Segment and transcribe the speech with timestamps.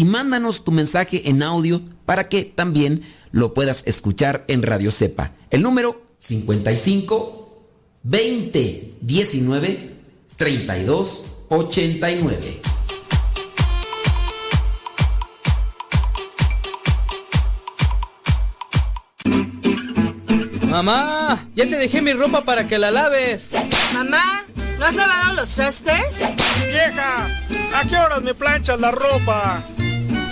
[0.00, 3.02] y mándanos tu mensaje en audio para que también
[3.32, 5.32] lo puedas escuchar en Radio Cepa.
[5.50, 7.66] El número 55
[8.04, 9.94] 20 19
[10.36, 12.60] 32 89.
[20.70, 23.50] Mamá, ya te dejé mi ropa para que la laves.
[23.92, 24.44] Mamá,
[24.78, 26.20] ¿no has lavado los trastes?
[26.70, 27.26] Vieja,
[27.74, 29.62] ¿a qué horas me planchas la ropa?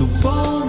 [0.00, 0.59] to ball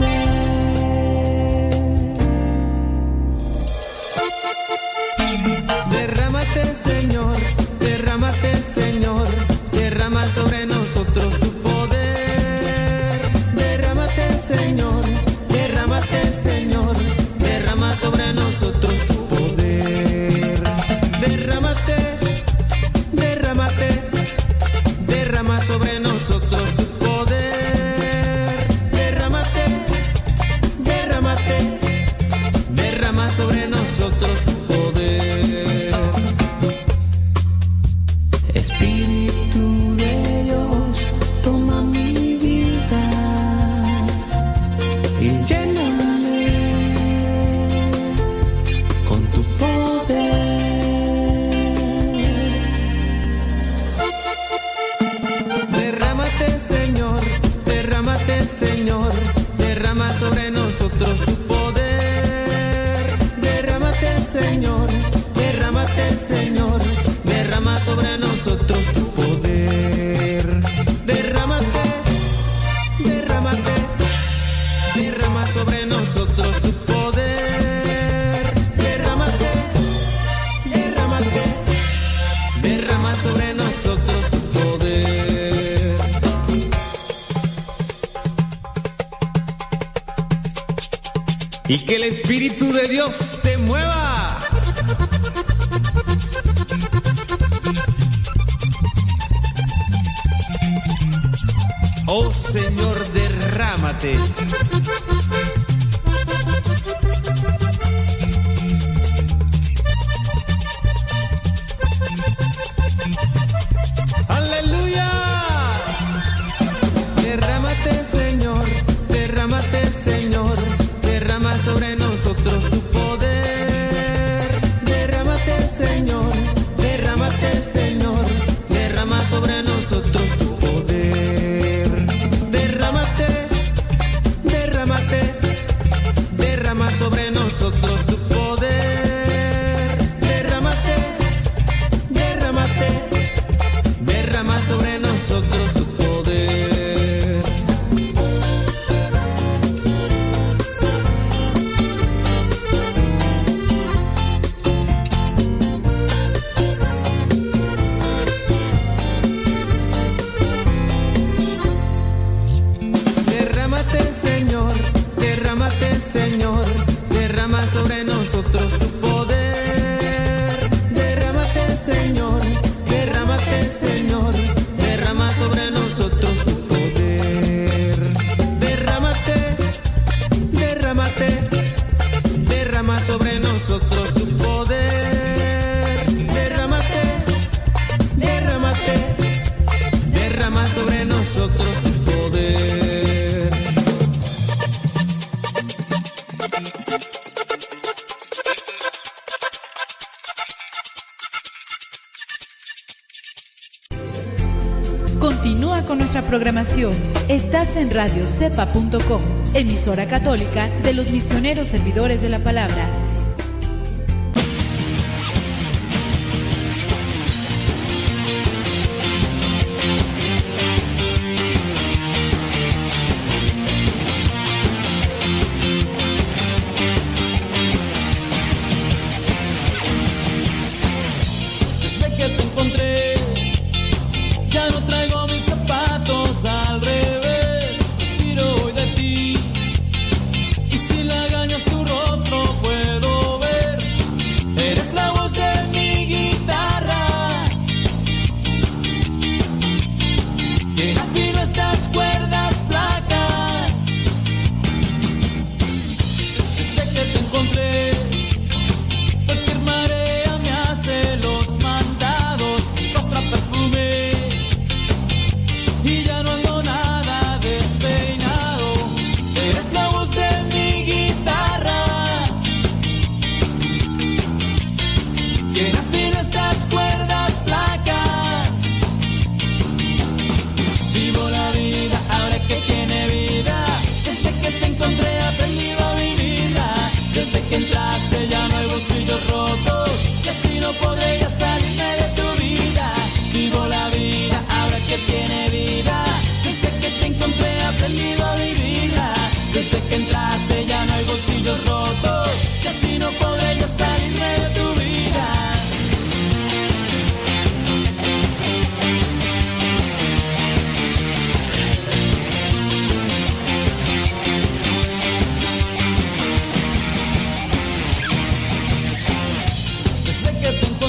[207.75, 209.21] En radiocepa.com,
[209.53, 212.89] emisora católica de los misioneros servidores de la palabra.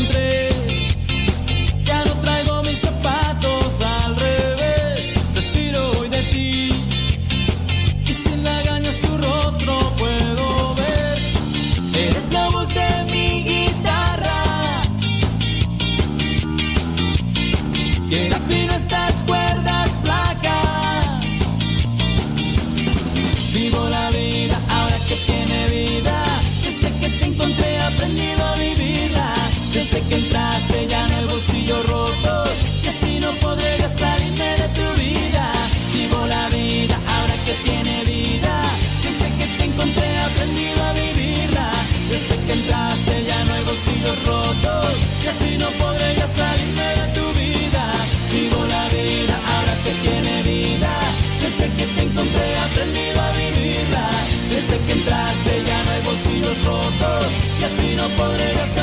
[0.03, 0.42] encontré.
[58.03, 58.82] no podré hacer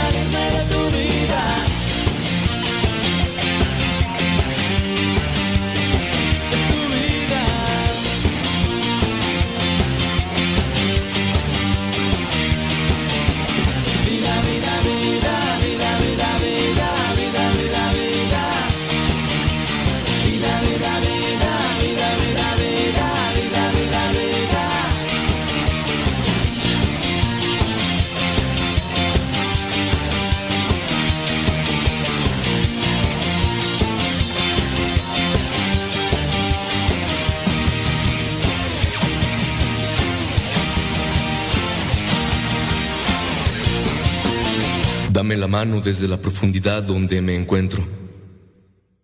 [45.50, 47.86] mano desde la profundidad donde me encuentro.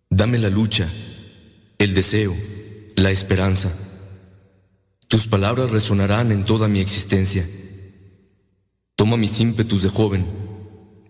[0.08, 0.88] Dame la lucha,
[1.78, 2.34] el deseo,
[2.94, 3.70] la esperanza.
[5.08, 7.46] Tus palabras resonarán en toda mi existencia.
[8.94, 10.24] Toma mis ímpetus de joven,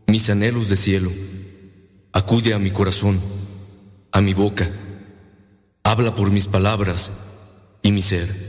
[0.06, 1.12] mis anhelos de cielo.
[2.12, 3.20] Acude a mi corazón,
[4.12, 4.68] a mi boca.
[5.84, 7.12] Habla por mis palabras
[7.82, 8.45] y mi ser.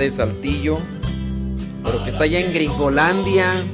[0.00, 0.78] De Saltillo,
[1.84, 3.64] pero que está allá en Gringolandia.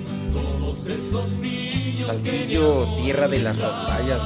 [2.04, 4.21] Saltillo, tierra de las batallas.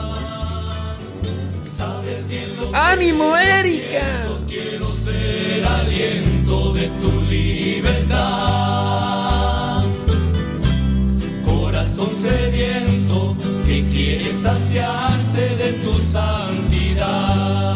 [2.72, 4.26] ¡Ánimo, Erika!
[4.48, 8.24] Quiero ser aliento de tu libertad.
[11.44, 17.69] Corazón sediento que quiere saciarse de tu santidad.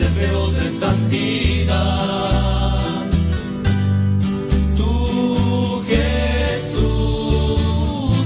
[0.00, 1.66] Deseos de santidad.
[4.74, 7.60] Tú, Jesús,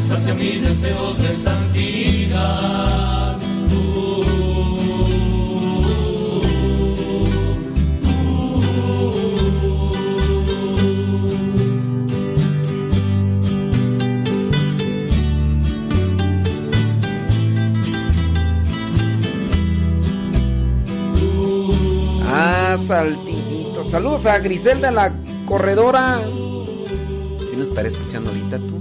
[0.09, 3.14] sacia mis deseos de santidad.
[22.87, 23.85] Saltillito.
[23.91, 25.13] Saludos a Griselda, la
[25.47, 26.21] corredora.
[27.51, 28.81] Si nos estará escuchando ahorita tú.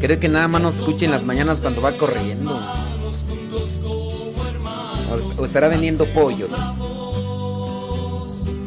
[0.00, 2.58] Creo que nada más nos escucha en las mañanas cuando va corriendo.
[5.38, 6.46] O, estará vendiendo pollo.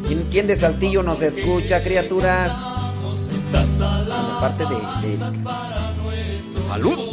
[0.07, 2.53] ¿Quién, quién de Saltillo nos escucha, criaturas?
[4.37, 5.17] Aparte de, de...
[6.67, 7.06] ¡Salud!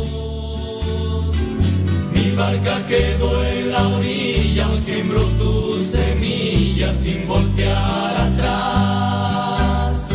[2.34, 10.08] Mi barca quedó en la orilla, siembro tus semillas sin voltear atrás.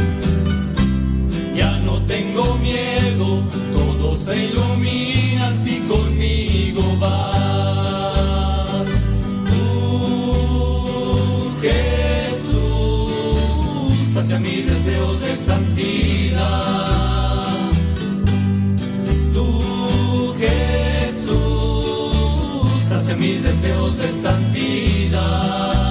[1.56, 8.90] Ya no tengo miedo, todo se ilumina si conmigo vas.
[9.46, 9.62] Tú,
[11.62, 12.58] Jesús,
[14.18, 16.99] hacia mis deseos de santidad.
[23.16, 25.89] Mis deseos de santidad.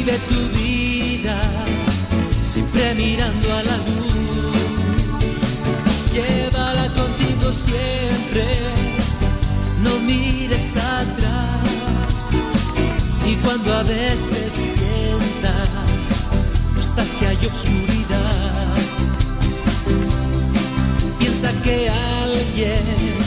[0.00, 1.38] Vive tu vida
[2.42, 5.36] siempre mirando a la luz.
[6.10, 8.46] Llévala contigo siempre,
[9.82, 11.60] no mires atrás.
[13.30, 15.68] Y cuando a veces sientas
[16.74, 18.76] nostalgia y obscuridad,
[21.18, 23.19] piensa que alguien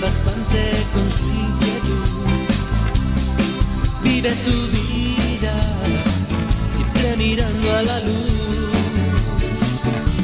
[0.00, 2.06] bastante con su inquietud.
[4.02, 5.54] Vive tu vida,
[6.72, 8.68] siempre mirando a la luz.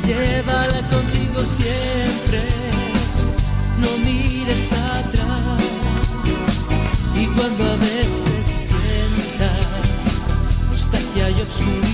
[0.07, 2.43] Llévala contigo siempre,
[3.79, 5.63] no mires atrás.
[7.17, 10.09] Y cuando a veces sientas
[10.71, 11.94] nostalgia y obscuridad,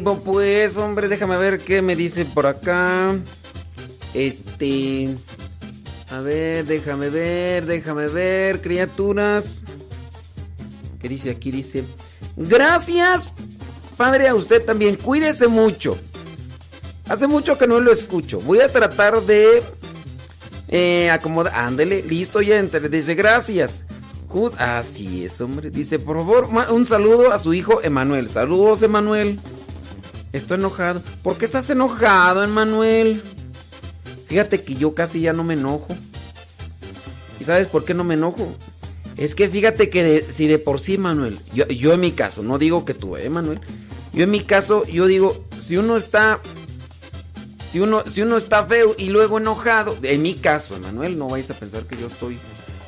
[0.00, 3.16] Pues, hombre, déjame ver qué me dice por acá.
[4.14, 5.14] Este...
[6.10, 9.62] A ver, déjame ver, déjame ver, criaturas.
[11.00, 11.50] ¿Qué dice aquí?
[11.50, 11.84] Dice...
[12.36, 13.32] Gracias,
[13.96, 14.96] padre, a usted también.
[14.96, 15.96] Cuídese mucho.
[17.08, 18.40] Hace mucho que no lo escucho.
[18.40, 19.62] Voy a tratar de...
[20.68, 21.54] Eh, acomodar...
[21.54, 22.58] Ándele, listo ya.
[22.58, 23.84] entre- Dice, gracias.
[24.28, 25.70] Jus- Así es, hombre.
[25.70, 28.28] Dice, por favor, un saludo a su hijo Emanuel.
[28.30, 29.38] Saludos, Emanuel.
[30.32, 31.02] Estoy enojado.
[31.22, 33.22] ¿Por qué estás enojado, Emanuel?
[34.26, 35.88] Fíjate que yo casi ya no me enojo.
[37.38, 38.56] ¿Y sabes por qué no me enojo?
[39.16, 42.84] Es que fíjate que si de por sí, Manuel, yo, en mi caso, no digo
[42.84, 43.60] que tú, eh, Manuel.
[44.12, 46.40] Yo en mi caso, yo digo, si uno está,
[47.70, 51.50] si uno, si uno está feo y luego enojado, en mi caso, Manuel, no vais
[51.50, 52.38] a pensar que yo estoy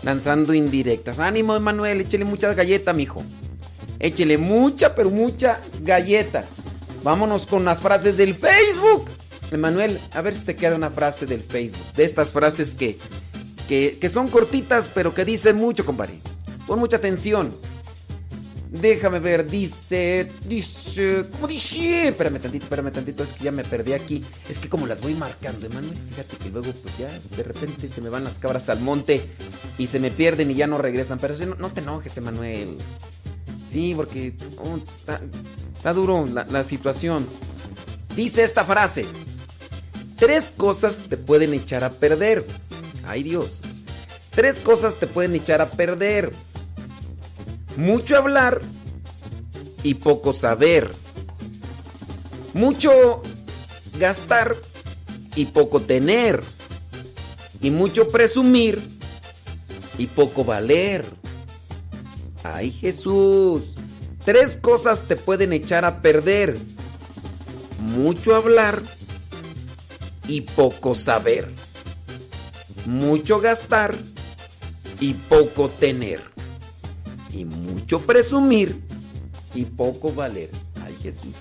[0.03, 1.19] lanzando indirectas.
[1.19, 3.23] Ánimo, Manuel, échele mucha galleta, mijo.
[3.99, 6.45] Échele mucha, pero mucha galleta.
[7.05, 9.11] Vámonos con las frases del Facebook.
[9.51, 11.93] Emanuel, a ver si te queda una frase del Facebook.
[11.95, 12.99] De estas frases que,
[13.69, 16.19] que, que son cortitas, pero que dicen mucho, compadre.
[16.67, 17.55] Pon mucha atención.
[18.71, 22.09] Déjame ver, dice, dice, ¿cómo dice?
[22.09, 24.25] Espérame tantito, espérame tantito, es que ya me perdí aquí.
[24.49, 28.01] Es que como las voy marcando, Emanuel, fíjate que luego pues ya de repente se
[28.01, 29.29] me van las cabras al monte
[29.77, 31.19] y se me pierden y ya no regresan.
[31.19, 32.79] Pero no, no te enojes, Emanuel.
[33.75, 34.79] Sí, porque oh,
[35.75, 37.27] está, duro la situación.
[38.15, 39.05] Dice esta frase.
[40.17, 42.47] Tres cosas te pueden echar a perder.
[43.05, 43.63] Ay Dios.
[44.31, 46.31] Tres cosas te pueden echar a perder.
[47.77, 48.61] Mucho hablar
[49.83, 50.93] y poco saber.
[52.53, 53.23] Mucho
[53.99, 54.55] gastar
[55.35, 56.45] y poco tener.
[57.61, 58.81] Y mucho presumir
[59.99, 61.24] y poco valer.
[62.45, 63.63] Ay Jesús.
[64.25, 66.57] Tres cosas te pueden echar a perder.
[67.81, 68.83] Mucho hablar
[70.29, 71.51] y poco saber.
[72.87, 73.95] Mucho gastar
[75.01, 76.21] y poco tener.
[77.33, 78.79] Y mucho presumir
[79.55, 80.51] y poco valer.
[80.85, 81.35] Ay Jesús.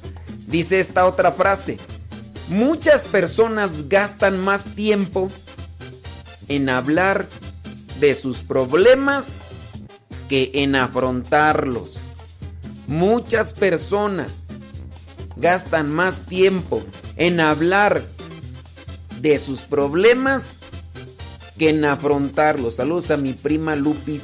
[0.48, 1.78] Dice esta otra frase.
[2.48, 5.30] Muchas personas gastan más tiempo
[6.48, 7.28] en hablar
[8.00, 9.26] de sus problemas
[10.30, 11.96] que en afrontarlos.
[12.88, 14.48] Muchas personas
[15.36, 16.82] gastan más tiempo
[17.16, 18.04] en hablar
[19.22, 20.58] de sus problemas
[21.58, 22.72] que en afrontarlo.
[22.72, 24.24] Saludos a mi prima Lupis,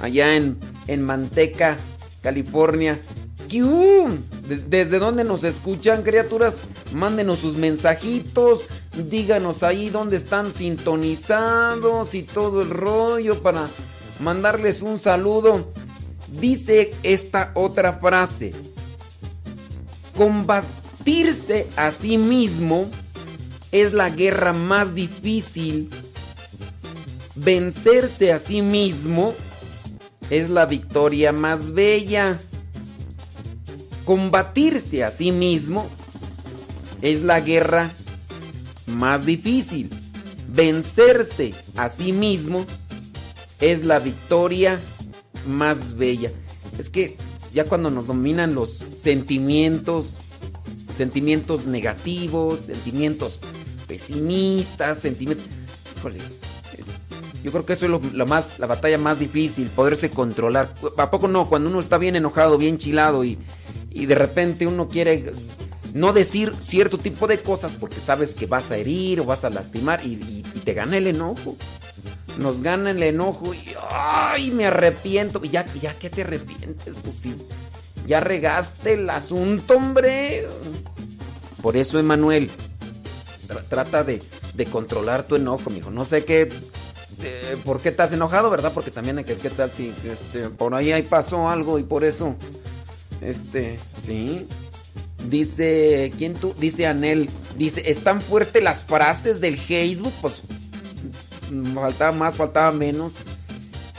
[0.00, 1.76] allá en, en Manteca,
[2.22, 2.98] California.
[4.68, 6.60] ¿Desde dónde nos escuchan, criaturas?
[6.92, 8.66] Mándenos sus mensajitos.
[9.08, 13.68] Díganos ahí dónde están sintonizados y todo el rollo para
[14.20, 15.72] mandarles un saludo.
[16.40, 18.52] Dice esta otra frase.
[20.16, 22.90] Combatirse a sí mismo
[23.72, 25.90] es la guerra más difícil.
[27.34, 29.34] Vencerse a sí mismo
[30.30, 32.38] es la victoria más bella.
[34.04, 35.86] Combatirse a sí mismo
[37.00, 37.92] es la guerra
[38.86, 39.90] más difícil.
[40.48, 42.66] Vencerse a sí mismo
[43.60, 44.80] es la victoria
[45.46, 46.30] más bella.
[46.78, 47.16] Es que
[47.52, 50.16] ya cuando nos dominan los sentimientos,
[50.96, 53.38] sentimientos negativos, sentimientos
[53.86, 55.46] pesimistas, sentimientos...
[55.98, 56.18] Híjole,
[57.42, 60.72] yo creo que eso es lo, lo más, la batalla más difícil, poderse controlar.
[60.96, 61.48] ¿A poco no?
[61.48, 63.38] Cuando uno está bien enojado, bien chilado y,
[63.90, 65.32] y de repente uno quiere
[65.94, 69.50] no decir cierto tipo de cosas porque sabes que vas a herir o vas a
[69.50, 71.56] lastimar y, y- y te gana el enojo.
[72.38, 74.50] Nos gana el enojo y ¡ay!
[74.52, 75.40] Me arrepiento.
[75.42, 77.34] Y ya, ya que te arrepientes, pues sí.
[78.06, 80.46] Ya regaste el asunto, hombre.
[81.60, 82.48] Por eso, Emanuel,
[83.48, 84.22] tra- trata de,
[84.54, 85.90] de controlar tu enojo, mijo.
[85.90, 86.48] No sé qué.
[87.22, 88.72] eh, ¿Por qué estás enojado, verdad?
[88.72, 89.36] Porque también hay que.
[89.36, 92.36] ¿Qué tal si este, por ahí, ahí pasó algo y por eso.
[93.20, 93.78] Este.
[94.06, 94.46] Sí.
[95.28, 96.12] Dice.
[96.16, 96.54] ¿Quién tú?
[96.58, 97.28] Dice Anel.
[97.56, 100.12] Dice: ¿Están fuertes las frases del Facebook?
[100.22, 100.42] Pues.
[101.74, 103.14] Faltaba más, faltaba menos.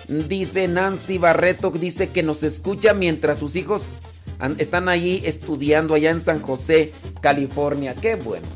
[0.08, 3.84] Dice Nancy Barreto, dice que nos escucha mientras sus hijos
[4.58, 7.94] están allí estudiando allá en San José, California.
[7.94, 8.48] Qué bueno.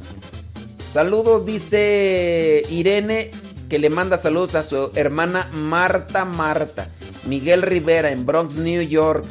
[0.93, 3.31] Saludos, dice Irene,
[3.69, 6.89] que le manda saludos a su hermana Marta Marta.
[7.25, 9.25] Miguel Rivera en Bronx, New York.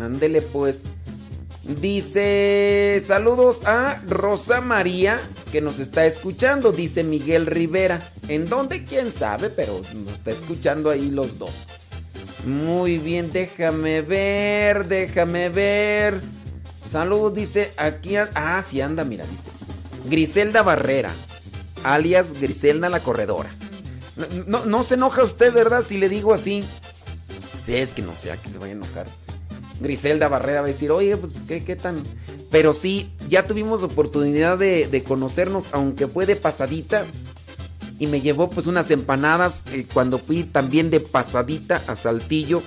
[0.00, 0.82] Ándele pues.
[1.64, 5.20] Dice saludos a Rosa María
[5.52, 8.00] que nos está escuchando, dice Miguel Rivera.
[8.28, 8.84] ¿En dónde?
[8.84, 9.48] ¿Quién sabe?
[9.48, 11.52] Pero nos está escuchando ahí los dos.
[12.46, 16.20] Muy bien, déjame ver, déjame ver.
[16.90, 18.16] Saludos, dice aquí.
[18.16, 19.48] a- Ah, sí anda, mira, dice.
[20.10, 21.10] Griselda Barrera,
[21.84, 23.50] alias Griselda la Corredora.
[24.46, 25.82] No, no, se enoja usted, ¿verdad?
[25.82, 26.64] Si le digo así.
[27.68, 29.06] Es que no sea que se vaya a enojar.
[29.82, 32.02] Griselda Barrera va a decir, oye, pues qué, qué tan...
[32.50, 37.04] Pero sí, ya tuvimos oportunidad de, conocernos, aunque fue de pasadita.
[37.98, 42.62] Y me llevó pues unas empanadas eh, cuando fui también de pasadita a Saltillo.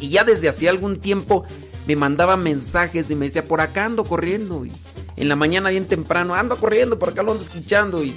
[0.00, 1.44] Y ya desde hacía algún tiempo
[1.86, 4.64] me mandaba mensajes y me decía, por acá ando corriendo.
[4.64, 4.72] Y
[5.16, 8.02] en la mañana bien temprano, ando corriendo, por acá lo ando escuchando.
[8.02, 8.16] Y,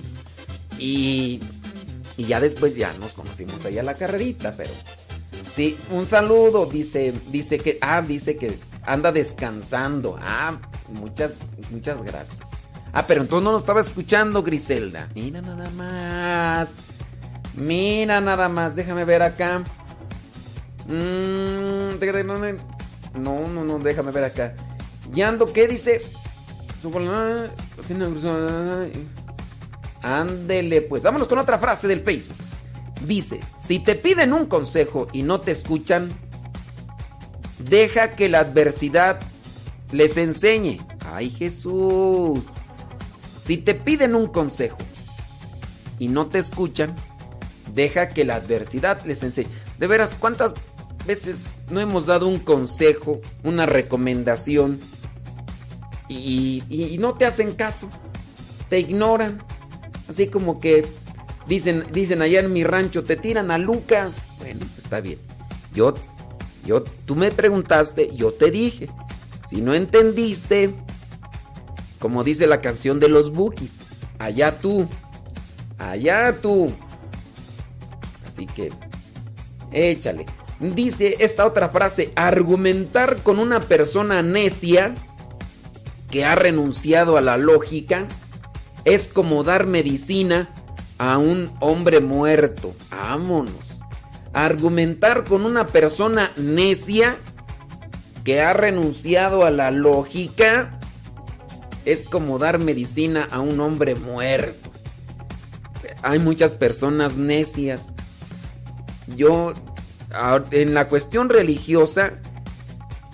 [0.78, 1.40] y,
[2.18, 4.72] ya después ya nos conocimos ahí a la carrerita, pero...
[5.56, 10.16] Sí, un saludo, dice, dice que, ah, dice que anda descansando.
[10.22, 10.58] Ah,
[10.90, 11.34] muchas,
[11.72, 12.50] muchas gracias.
[12.94, 15.10] Ah, pero entonces no nos estaba escuchando, Griselda.
[15.16, 16.78] Mira nada más.
[17.56, 19.64] Mira nada más, déjame ver acá.
[20.88, 22.00] Mm,
[23.16, 24.54] No, no, no, déjame ver acá.
[25.14, 26.02] Y ando, ¿qué dice?
[30.02, 31.04] Ándele, pues.
[31.04, 32.38] Vámonos con otra frase del Facebook.
[33.06, 36.10] Dice, si te piden un consejo y no te escuchan,
[37.60, 39.20] deja que la adversidad
[39.92, 40.80] les enseñe.
[41.14, 42.46] Ay Jesús.
[43.46, 44.80] Si te piden un consejo
[46.00, 46.96] y no te escuchan,
[47.76, 49.50] deja que la adversidad les enseñe.
[49.78, 50.56] De veras, ¿cuántas
[51.06, 51.36] veces
[51.70, 54.80] no hemos dado un consejo, una recomendación
[56.08, 57.88] y, no te hacen caso?
[58.68, 59.44] Te ignoran.
[60.08, 60.88] Así como que
[61.50, 64.26] dicen, dicen allá en mi rancho, te tiran a Lucas.
[64.38, 65.18] Bueno, está bien.
[65.74, 65.96] Yo,
[66.66, 68.88] yo, tú me preguntaste, yo te dije.
[69.48, 70.74] Si no entendiste,
[71.98, 73.82] como dice la canción de los Bookies,
[74.20, 74.88] allá tú,
[75.80, 76.72] allá tú.
[78.28, 78.72] Así que,
[79.72, 80.26] échale.
[80.60, 84.94] Dice esta otra frase, argumentar con una persona necia
[86.12, 88.08] que ha renunciado a la lógica
[88.86, 90.50] es como dar medicina
[91.00, 92.76] a un hombre muerto.
[92.92, 93.56] Vámonos.
[94.34, 97.18] Argumentar con una persona necia
[98.24, 100.80] que ha renunciado a la lógica
[101.86, 104.70] es como dar medicina a un hombre muerto.
[106.04, 107.88] Hay muchas personas necias.
[109.16, 109.54] Yo,
[110.52, 112.14] en la cuestión religiosa,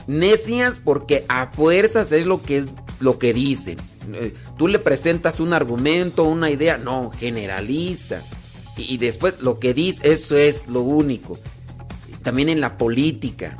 [0.07, 2.65] necias porque a fuerzas es lo que es
[2.99, 3.77] lo que dicen.
[4.13, 8.21] Eh, Tú le presentas un argumento, una idea, no, generaliza.
[8.77, 11.37] Y después lo que dice, eso es lo único.
[12.23, 13.57] También en la política.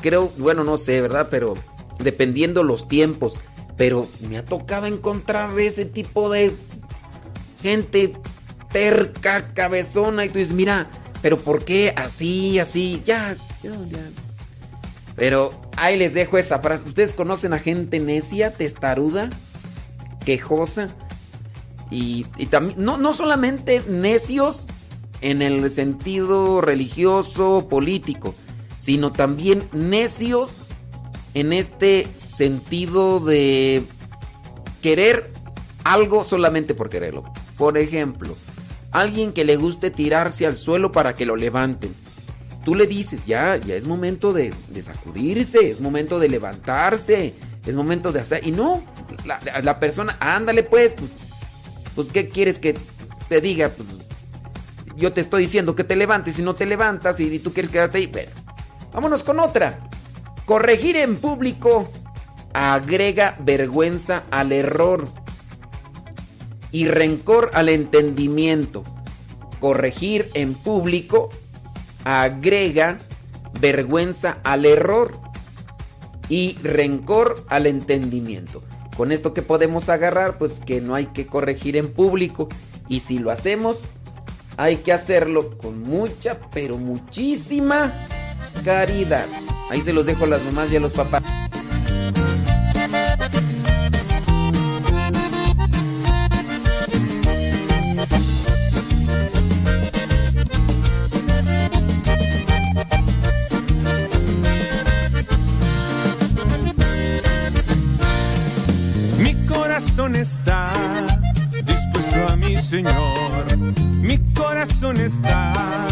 [0.00, 1.28] Creo, bueno, no sé, ¿verdad?
[1.30, 1.54] Pero
[1.98, 3.34] dependiendo los tiempos.
[3.76, 6.52] Pero me ha tocado encontrar ese tipo de
[7.62, 8.12] gente
[8.70, 10.24] terca, cabezona.
[10.24, 10.88] Y tú dices, mira,
[11.22, 13.02] pero ¿por qué así, así?
[13.04, 13.98] Ya, ya, ya.
[15.16, 16.84] Pero ahí les dejo esa frase.
[16.86, 19.30] ¿Ustedes conocen a gente necia, testaruda,
[20.28, 20.88] quejosa?
[21.90, 24.66] Y, también, no, no solamente necios
[25.22, 28.34] en el sentido religioso, político,
[28.76, 30.58] sino también necios
[31.32, 33.82] en este sentido de
[34.82, 35.32] querer
[35.82, 37.22] algo solamente por quererlo.
[37.56, 38.36] Por ejemplo,
[38.92, 41.94] alguien que le guste tirarse al suelo para que lo levanten.
[42.66, 47.32] Tú le dices, ya, ya es momento de, sacudirse, es momento de levantarse,
[47.66, 48.46] es momento de hacer...
[48.46, 48.82] Y no,
[49.24, 51.10] la, persona, ándale pues, pues
[51.98, 52.76] pues ¿qué quieres que
[53.28, 53.70] te diga?
[53.70, 53.88] Pues
[54.94, 57.98] yo te estoy diciendo que te levantes y no te levantas y, tú quieres quedarte
[57.98, 58.12] ahí.
[58.92, 59.80] Vámonos con otra.
[60.44, 61.90] Corregir en público
[62.52, 65.08] agrega vergüenza al error
[66.70, 68.84] y rencor al entendimiento.
[69.58, 71.30] Corregir en público
[72.04, 72.98] agrega
[73.60, 75.18] vergüenza al error
[76.28, 78.62] y rencor al entendimiento.
[78.96, 82.48] Con esto que podemos agarrar, pues que no hay que corregir en público.
[82.88, 83.80] Y si lo hacemos,
[84.56, 87.92] hay que hacerlo con mucha, pero muchísima
[88.64, 89.26] caridad.
[89.70, 91.22] Ahí se los dejo a las mamás y a los papás.
[112.68, 113.46] Señor.
[114.02, 115.86] Mi corazón está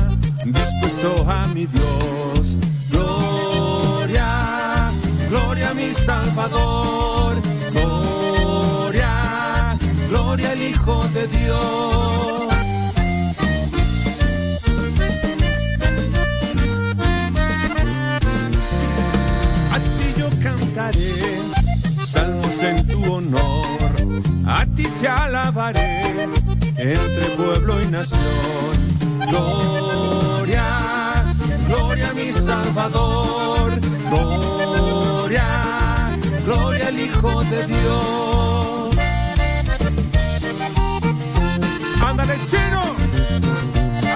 [0.44, 2.58] dispuesto a mi Dios.
[2.90, 4.90] Gloria,
[5.30, 7.36] gloria a mi Salvador.
[7.72, 9.78] Gloria,
[10.10, 11.95] gloria al Hijo de Dios.
[26.92, 28.20] Entre pueblo y nación.
[29.28, 30.64] Gloria,
[31.68, 35.46] gloria a mi Salvador, gloria,
[36.44, 38.96] gloria al Hijo de Dios.
[42.00, 42.82] Ándale, chino,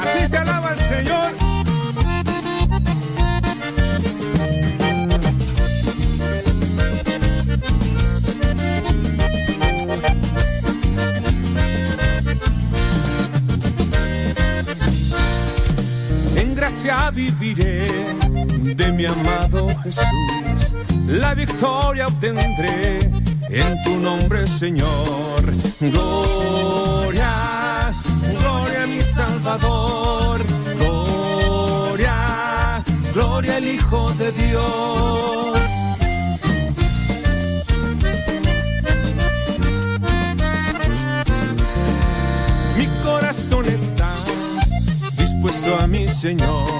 [0.00, 1.39] así se alaba el Señor.
[17.12, 17.86] Viviré
[18.74, 20.04] de mi amado Jesús.
[21.06, 22.98] La victoria obtendré
[23.48, 25.40] en tu nombre, Señor.
[25.80, 27.92] Gloria,
[28.38, 30.40] gloria a mi Salvador.
[30.78, 35.60] Gloria, gloria al Hijo de Dios.
[42.76, 44.10] Mi corazón está
[45.16, 46.79] dispuesto a mi Señor.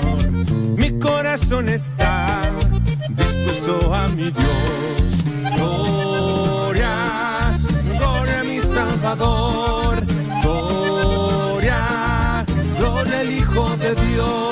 [4.20, 5.24] Mi Dios.
[5.56, 6.92] Gloria,
[7.98, 10.04] gloria a mi Salvador.
[10.42, 12.44] Gloria,
[12.78, 14.49] gloria al Hijo de Dios.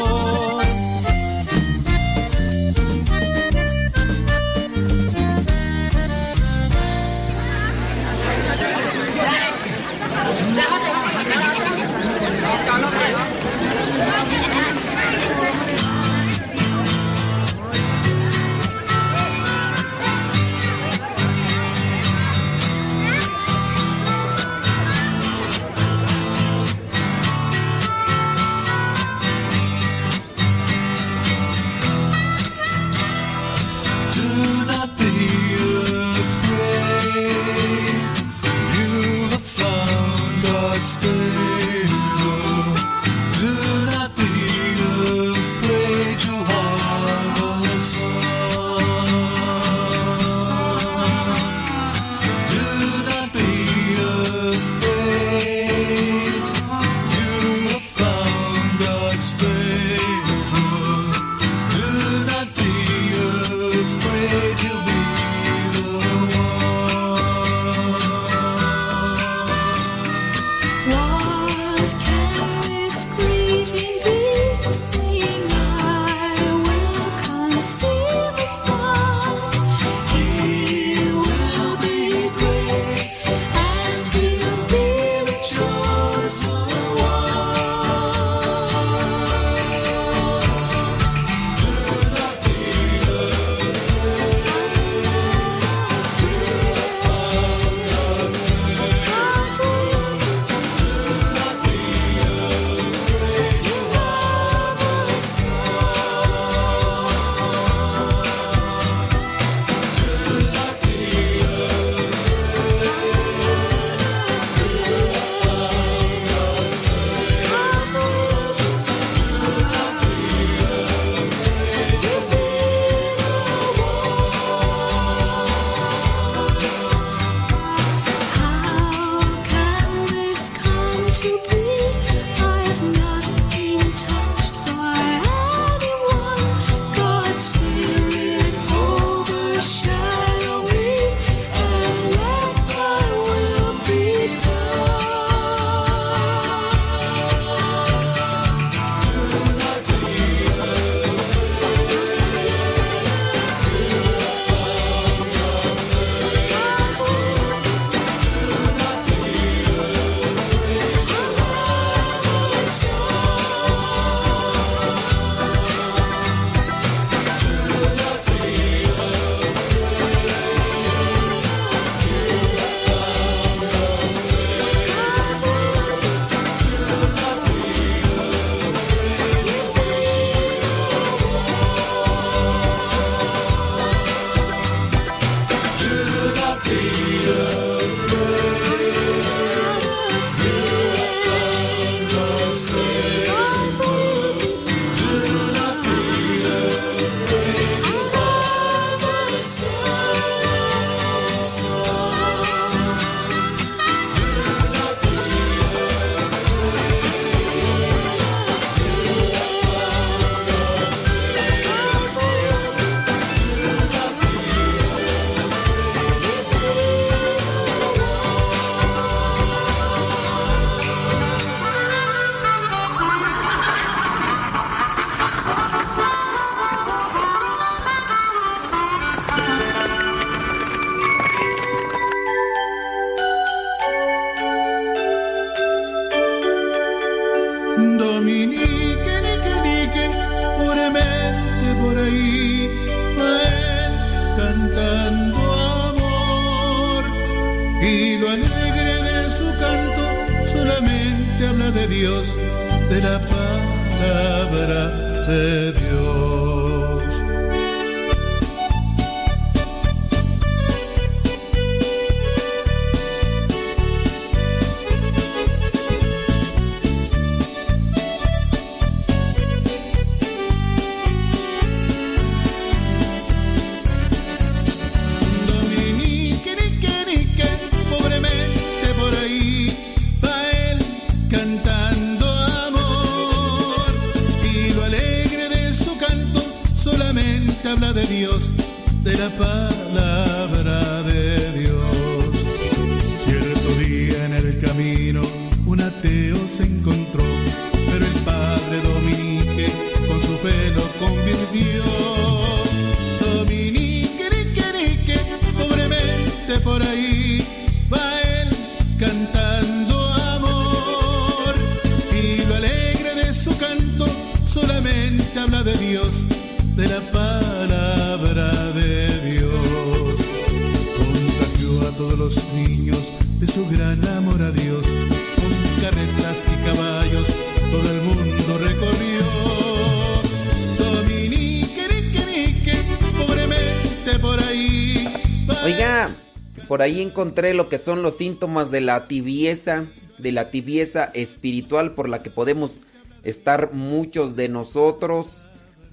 [336.79, 341.91] Por ahí encontré lo que son los síntomas de la tibieza, de la tibieza espiritual
[341.91, 342.85] por la que podemos
[343.25, 345.49] estar muchos de nosotros.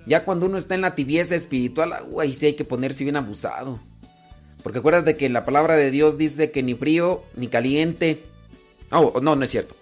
[0.06, 3.16] Ya cuando uno está en la tibieza espiritual, uh, ahí sí hay que ponerse bien
[3.16, 3.80] abusado.
[4.62, 8.22] Porque acuérdate que la palabra de Dios dice que ni frío ni caliente.
[8.92, 9.76] Oh, no, no es cierto.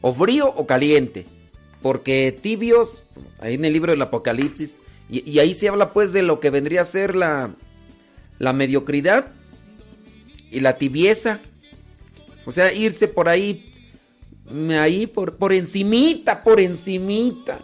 [0.00, 1.24] O frío o caliente.
[1.82, 3.04] Porque tibios,
[3.38, 6.50] ahí en el libro del Apocalipsis, y, y ahí se habla pues de lo que
[6.50, 7.50] vendría a ser la,
[8.40, 9.26] la mediocridad
[10.50, 11.40] y la tibieza.
[12.44, 13.72] O sea, irse por ahí,
[14.78, 17.58] ahí por, por encimita, por encimita.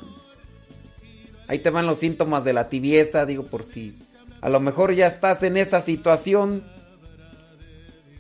[1.46, 3.94] Ahí te van los síntomas de la tibieza, digo, por si
[4.40, 6.64] a lo mejor ya estás en esa situación.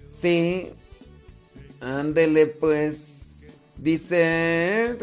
[0.08, 0.68] Sí.
[1.80, 3.52] Ándele pues.
[3.76, 4.96] Dice...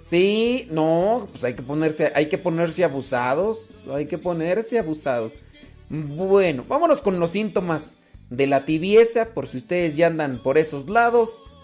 [0.00, 5.32] Sí, no, pues hay que ponerse, hay que ponerse abusados, hay que ponerse abusados.
[5.88, 7.96] Bueno, vámonos con los síntomas
[8.30, 11.56] de la tibieza, por si ustedes ya andan por esos lados.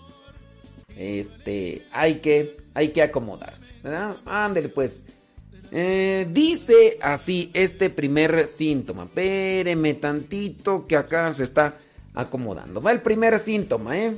[0.96, 4.16] Este, hay que, hay que acomodarse, ¿verdad?
[4.26, 5.06] Ándele pues.
[5.72, 9.04] Eh, dice así este primer síntoma.
[9.04, 11.78] Espéreme tantito que acá se está
[12.14, 12.80] acomodando.
[12.80, 14.16] Va el primer síntoma, ¿eh?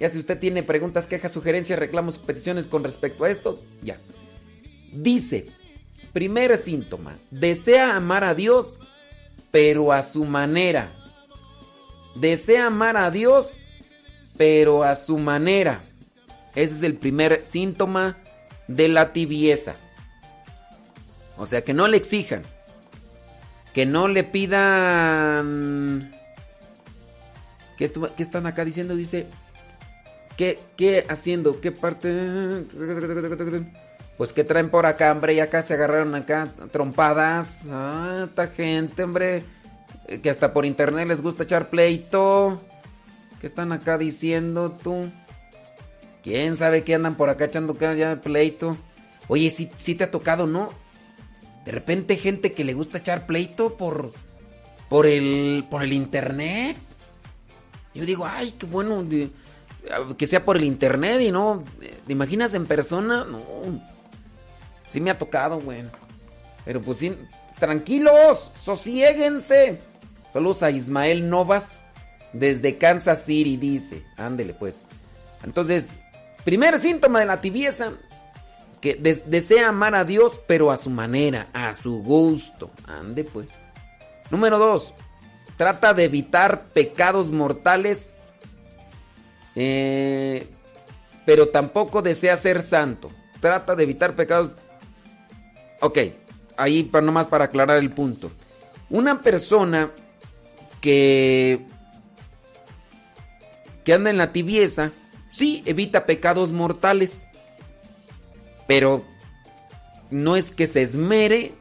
[0.00, 3.96] Ya si usted tiene preguntas, quejas, sugerencias, reclamos, peticiones con respecto a esto, ya.
[4.92, 5.46] Dice,
[6.12, 8.78] primer síntoma, desea amar a Dios,
[9.50, 10.90] pero a su manera.
[12.14, 13.58] Desea amar a Dios,
[14.36, 15.82] pero a su manera.
[16.54, 18.18] Ese es el primer síntoma
[18.68, 19.76] de la tibieza.
[21.36, 22.42] O sea, que no le exijan.
[23.72, 26.12] Que no le pidan...
[27.78, 28.94] ¿Qué, qué están acá diciendo?
[28.94, 29.26] Dice...
[30.36, 31.60] ¿Qué, ¿Qué haciendo?
[31.60, 32.64] ¿Qué parte?
[34.16, 37.66] Pues que traen por acá, hombre, y acá se agarraron acá trompadas.
[37.70, 39.44] Ah, esta gente, hombre,
[40.06, 42.62] eh, que hasta por internet les gusta echar pleito.
[43.40, 45.10] ¿Qué están acá diciendo tú?
[46.22, 48.76] ¿Quién sabe qué andan por acá echando ya pleito?
[49.28, 50.68] Oye, sí te ha tocado, ¿no?
[51.64, 54.12] De repente gente que le gusta echar pleito por
[54.88, 56.76] por el por el internet.
[57.94, 59.06] Yo digo, ay, qué bueno
[60.16, 61.64] que sea por el internet y no,
[62.06, 63.24] ¿te imaginas en persona?
[63.24, 63.40] No.
[64.92, 65.84] Sí me ha tocado, güey.
[66.64, 67.16] Pero pues sí,
[67.58, 69.78] tranquilos, sosiéguense.
[70.32, 71.82] Saludos a Ismael Novas
[72.32, 74.02] desde Kansas City, dice.
[74.16, 74.82] Ándele pues.
[75.42, 75.92] Entonces,
[76.44, 77.92] primer síntoma de la tibieza,
[78.80, 82.70] que des- desea amar a Dios, pero a su manera, a su gusto.
[82.86, 83.50] Ande pues.
[84.30, 84.92] Número dos,
[85.56, 88.14] trata de evitar pecados mortales,
[89.54, 90.46] eh,
[91.26, 93.10] pero tampoco desea ser santo.
[93.40, 94.56] Trata de evitar pecados.
[95.84, 95.98] Ok,
[96.56, 98.30] ahí para nomás para aclarar el punto.
[98.88, 99.90] Una persona
[100.80, 101.66] que
[103.84, 104.92] que anda en la tibieza,
[105.32, 107.26] sí evita pecados mortales,
[108.68, 109.04] pero
[110.12, 111.52] no es que se esmere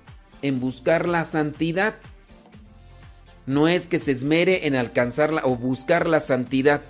[0.44, 1.96] en buscar la santidad.
[3.48, 6.82] No es que se esmere en alcanzarla o buscar la santidad.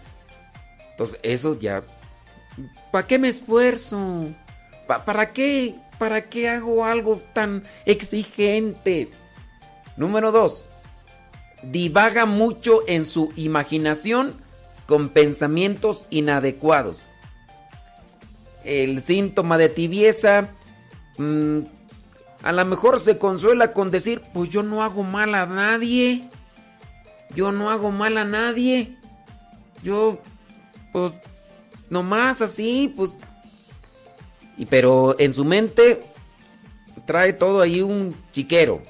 [0.91, 1.81] Entonces, eso ya
[2.91, 4.27] ¿para qué me esfuerzo?
[4.85, 5.75] Pa- ¿Para qué?
[6.01, 9.11] ¿Para qué hago algo tan exigente?
[9.97, 10.65] Número dos,
[11.61, 14.41] divaga mucho en su imaginación
[14.87, 17.07] con pensamientos inadecuados.
[18.63, 20.49] El síntoma de tibieza,
[21.19, 21.59] mm,
[22.41, 26.27] a lo mejor se consuela con decir, pues yo no hago mal a nadie.
[27.35, 28.97] Yo no hago mal a nadie.
[29.83, 30.19] Yo,
[30.93, 31.13] pues,
[31.91, 33.11] nomás así, pues.
[34.69, 36.01] Pero en su mente
[37.05, 38.81] trae todo ahí un chiquero.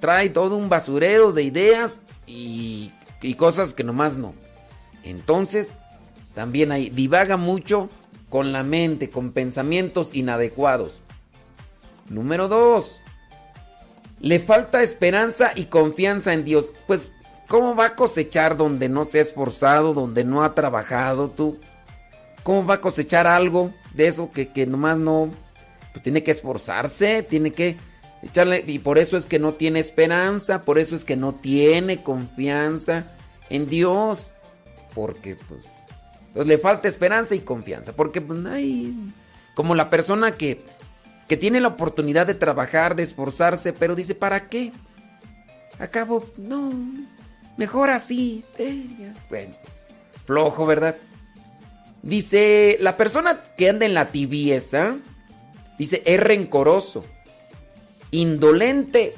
[0.00, 2.92] Trae todo un basurero de ideas y,
[3.22, 4.34] y cosas que nomás no.
[5.02, 5.70] Entonces,
[6.34, 7.88] también ahí divaga mucho
[8.28, 11.00] con la mente, con pensamientos inadecuados.
[12.08, 13.02] Número dos,
[14.20, 16.70] le falta esperanza y confianza en Dios.
[16.86, 17.12] Pues,
[17.48, 21.58] ¿cómo va a cosechar donde no se ha esforzado, donde no ha trabajado tú?
[22.44, 25.30] ¿Cómo va a cosechar algo de eso que, que nomás no...
[25.92, 27.76] Pues tiene que esforzarse, tiene que
[28.22, 28.62] echarle...
[28.66, 33.06] Y por eso es que no tiene esperanza, por eso es que no tiene confianza
[33.50, 34.32] en Dios.
[34.94, 35.64] Porque pues...
[36.32, 37.92] pues le falta esperanza y confianza.
[37.94, 38.94] Porque pues hay...
[39.54, 40.64] Como la persona que,
[41.28, 44.72] que tiene la oportunidad de trabajar, de esforzarse, pero dice, ¿para qué?
[45.78, 46.72] Acabo, no,
[47.56, 48.44] mejor así.
[48.58, 49.12] eh.
[49.28, 49.84] Bueno, pues,
[50.26, 50.96] flojo, ¿verdad?
[52.04, 54.96] Dice, la persona que anda en la tibieza,
[55.78, 57.02] dice, es rencoroso,
[58.10, 59.14] indolente,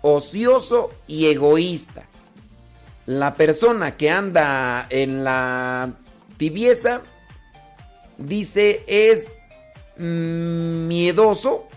[0.00, 2.04] ocioso y egoísta.
[3.04, 5.92] La persona que anda en la
[6.38, 7.02] tibieza,
[8.16, 9.34] dice, es
[9.98, 11.68] mm, miedoso.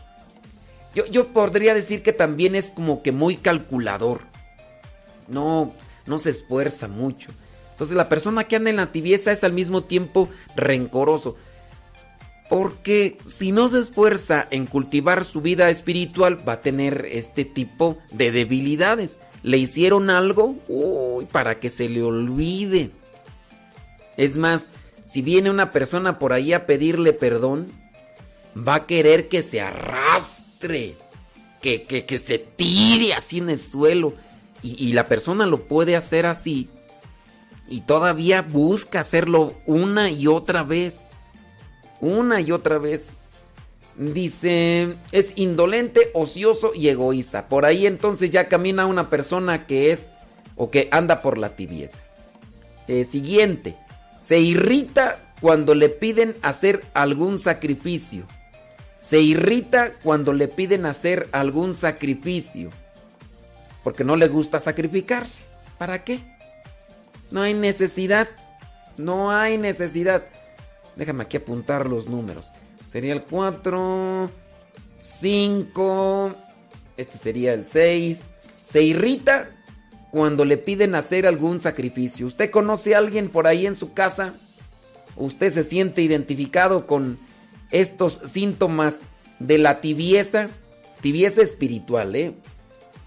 [0.94, 4.22] Yo, yo podría decir que también es como que muy calculador.
[5.28, 5.74] No,
[6.06, 7.32] no se esfuerza mucho.
[7.76, 11.36] Entonces la persona que anda en la tibieza es al mismo tiempo rencoroso.
[12.50, 17.98] Porque si no se esfuerza en cultivar su vida espiritual, va a tener este tipo
[18.12, 19.20] de debilidades.
[19.44, 22.92] Le hicieron algo, uy, para que se le olvide.
[24.16, 24.70] Es más,
[25.04, 27.68] si viene una persona por ahí a pedirle perdón,
[28.56, 30.96] va a querer que se arrastre,
[31.62, 34.14] que, que, que se tire así en el suelo.
[34.64, 36.70] Y, y la persona lo puede hacer así
[37.68, 41.10] y todavía busca hacerlo una y otra vez.
[42.00, 43.18] Una y otra vez.
[43.98, 47.48] Dice, es indolente, ocioso y egoísta.
[47.48, 50.12] Por ahí entonces ya camina una persona que es
[50.56, 52.00] o que anda por la tibieza.
[52.88, 53.78] Eh, siguiente,
[54.20, 58.26] se irrita cuando le piden hacer algún sacrificio.
[59.00, 62.70] Se irrita cuando le piden hacer algún sacrificio.
[63.84, 65.44] Porque no le gusta sacrificarse.
[65.78, 66.35] ¿Para qué?
[67.36, 68.30] No hay necesidad.
[68.96, 70.24] No hay necesidad.
[70.96, 72.54] Déjame aquí apuntar los números.
[72.88, 74.32] Sería el 4,
[74.98, 76.36] 5,
[76.96, 78.32] este sería el 6.
[78.64, 79.50] Se irrita
[80.12, 82.26] cuando le piden hacer algún sacrificio.
[82.26, 84.34] ¿Usted conoce a alguien por ahí en su casa?
[85.18, 87.20] ¿Usted se siente identificado con
[87.70, 89.02] estos síntomas
[89.40, 90.48] de la tibieza?
[91.02, 92.34] Tibieza espiritual, ¿eh?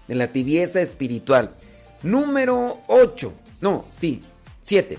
[0.07, 1.55] De la tibieza espiritual.
[2.03, 3.33] Número 8.
[3.61, 4.21] No, sí,
[4.63, 4.97] 7.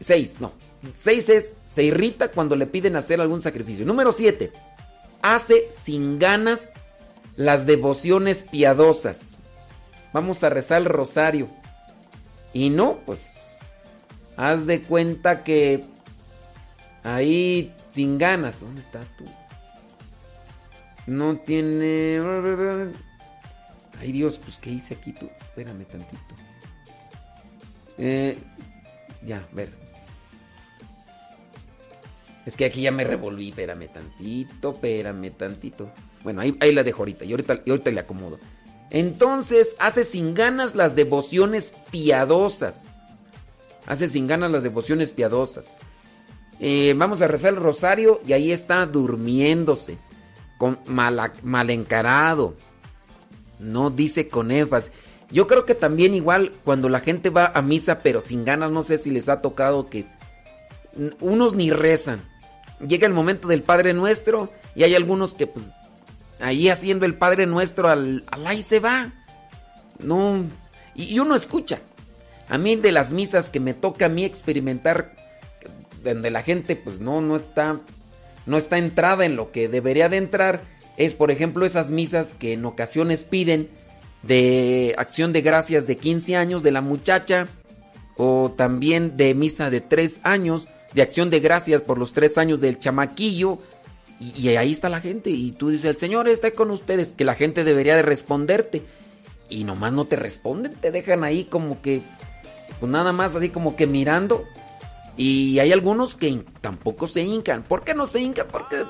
[0.00, 0.52] 6, no.
[0.94, 3.86] 6 es, se irrita cuando le piden hacer algún sacrificio.
[3.86, 4.52] Número 7.
[5.22, 6.72] Hace sin ganas
[7.36, 9.42] las devociones piadosas.
[10.12, 11.48] Vamos a rezar el rosario.
[12.52, 13.58] Y no, pues,
[14.36, 15.84] haz de cuenta que
[17.02, 18.60] ahí sin ganas.
[18.60, 19.24] ¿Dónde está tú?
[21.06, 22.20] No tiene...
[24.00, 25.30] Ay Dios, pues ¿qué hice aquí tú?
[25.40, 26.34] Espérame tantito.
[27.98, 28.38] Eh,
[29.24, 29.82] ya, a ver.
[32.44, 35.90] Es que aquí ya me revolví, espérame tantito, espérame tantito.
[36.24, 38.38] Bueno, ahí, la dejo ahorita y, ahorita y ahorita le acomodo.
[38.90, 42.88] Entonces, hace sin ganas las devociones piadosas.
[43.86, 45.76] Hace sin ganas las devociones piadosas.
[46.60, 49.98] Eh, vamos a rezar el rosario y ahí está durmiéndose.
[50.58, 52.54] Con mal, mal encarado.
[53.58, 54.92] No dice con énfasis.
[55.32, 58.82] Yo creo que también igual cuando la gente va a misa pero sin ganas, no
[58.82, 60.06] sé si les ha tocado que
[61.20, 62.22] unos ni rezan.
[62.86, 65.70] Llega el momento del Padre Nuestro y hay algunos que pues
[66.40, 69.12] ahí haciendo el Padre Nuestro al, al ahí se va.
[69.98, 70.44] No,
[70.94, 71.78] y, y uno escucha.
[72.48, 75.14] A mí de las misas que me toca a mí experimentar
[76.02, 77.80] donde la gente pues no no está
[78.44, 80.60] no está entrada en lo que debería de entrar
[80.96, 83.70] es por ejemplo esas misas que en ocasiones piden
[84.22, 87.48] de acción de gracias de 15 años de la muchacha
[88.16, 92.60] o también de misa de 3 años de acción de gracias por los tres años
[92.60, 93.58] del chamaquillo.
[94.20, 95.30] Y, ahí está la gente.
[95.30, 98.82] Y tú dices, el Señor está con ustedes, que la gente debería de responderte.
[99.48, 102.00] Y nomás no te responden, te dejan ahí como que,
[102.80, 104.44] pues nada más así como que mirando.
[105.16, 107.62] Y hay algunos que tampoco se hincan.
[107.62, 108.46] ¿Por qué no se hincan?
[108.50, 108.84] Porque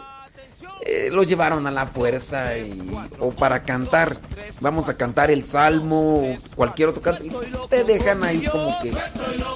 [0.84, 4.16] eh, los llevaron a la fuerza y- o para cantar.
[4.60, 7.24] Vamos a cantar el salmo o cualquier otro canto.
[7.68, 8.92] te dejan ahí como que,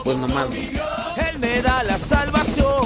[0.05, 0.47] pues nomás.
[0.53, 2.86] Él me da la salvación.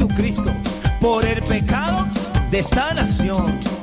[0.00, 0.50] Jesucristo
[0.98, 2.06] por el pecado
[2.50, 3.79] de esta nación.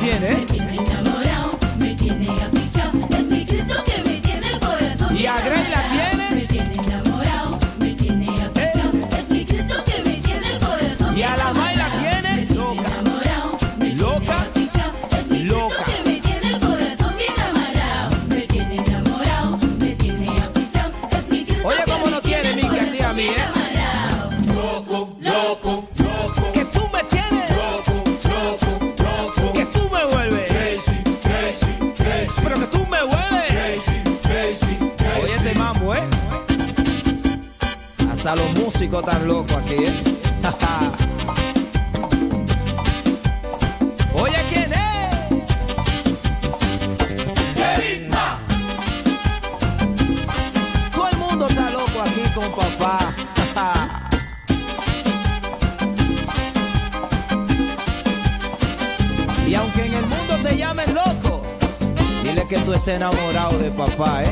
[0.00, 0.69] ¿Cómo es
[38.98, 39.92] tan locos aquí, ¿eh?
[44.14, 44.78] Oye, ¿quién es?
[50.92, 53.14] Todo el mundo está loco aquí con papá.
[59.46, 61.42] y aunque en el mundo te llamen loco,
[62.24, 64.29] dile que tú estés enamorado de papá, ¿eh?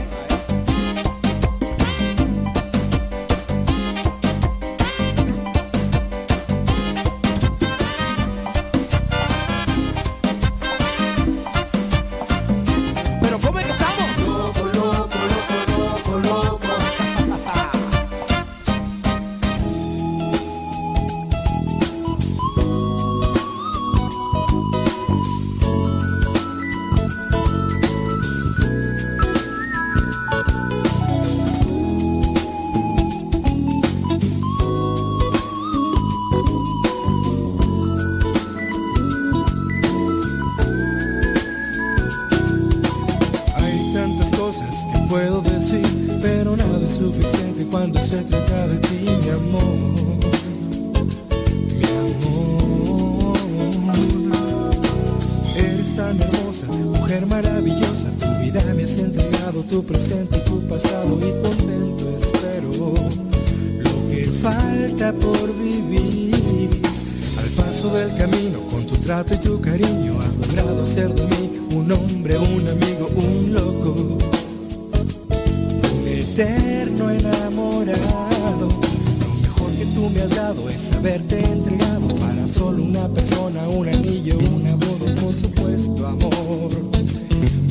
[76.40, 78.68] Eterno enamorado.
[78.68, 83.88] Lo mejor que tú me has dado es haberte entregado para solo una persona, un
[83.88, 86.70] anillo, una boda, por supuesto, amor.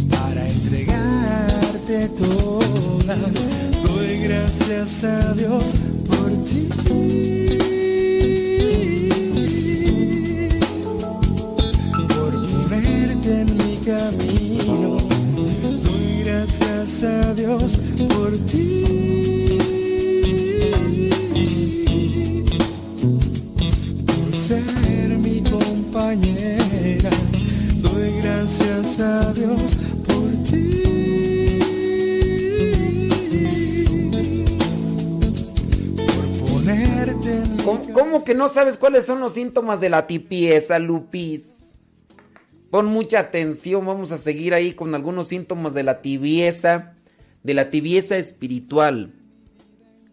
[0.10, 3.16] Para entregarte toda,
[3.86, 5.64] doy gracias a Dios
[6.10, 6.68] por ti.
[12.10, 12.34] Por
[13.30, 14.98] mi camino,
[15.38, 17.78] doy gracias a Dios
[18.10, 18.47] por
[38.18, 41.78] ¿Cómo, cómo que no sabes cuáles son los síntomas de la tipieza, Lupis?
[42.72, 46.96] Pon mucha atención, vamos a seguir ahí con algunos síntomas de la tibieza,
[47.44, 49.14] de la tibieza espiritual,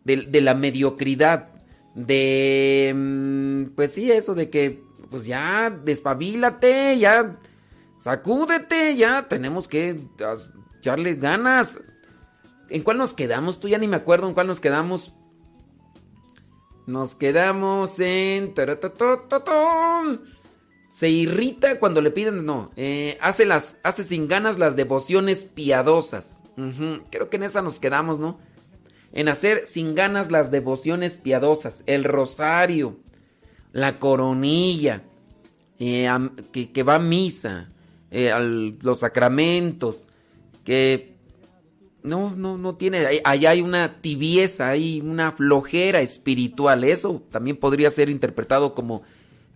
[0.05, 1.49] de, de la mediocridad,
[1.95, 2.93] de...
[2.95, 7.37] mm, Pues sí, eso de que, pues ya, despabilate, ya,
[7.97, 9.99] sacúdete, ya, tenemos que
[10.79, 11.81] echarle ganas.
[12.69, 13.61] ¿En cuál nos quedamos?
[13.61, 15.15] Tú ya ni me acuerdo en cuál nos quedamos.
[16.87, 18.55] Nos quedamos en...
[20.91, 22.45] Se irrita cuando le piden...
[22.45, 26.41] No, eh, hace, las, hace sin ganas las devociones piadosas.
[27.11, 28.39] Creo que en esa nos quedamos, ¿no?
[29.13, 31.83] En hacer sin ganas las devociones piadosas.
[31.87, 32.99] El rosario.
[33.73, 35.03] La coronilla.
[35.79, 36.09] eh,
[36.53, 37.69] que, va a misa.
[38.11, 38.31] eh,
[38.81, 40.11] los sacramentos.
[40.65, 41.14] Que
[42.05, 43.23] no, no, no tiene.
[43.25, 46.85] Allá hay una tibieza, hay una flojera espiritual.
[46.85, 49.03] Eso también podría ser interpretado como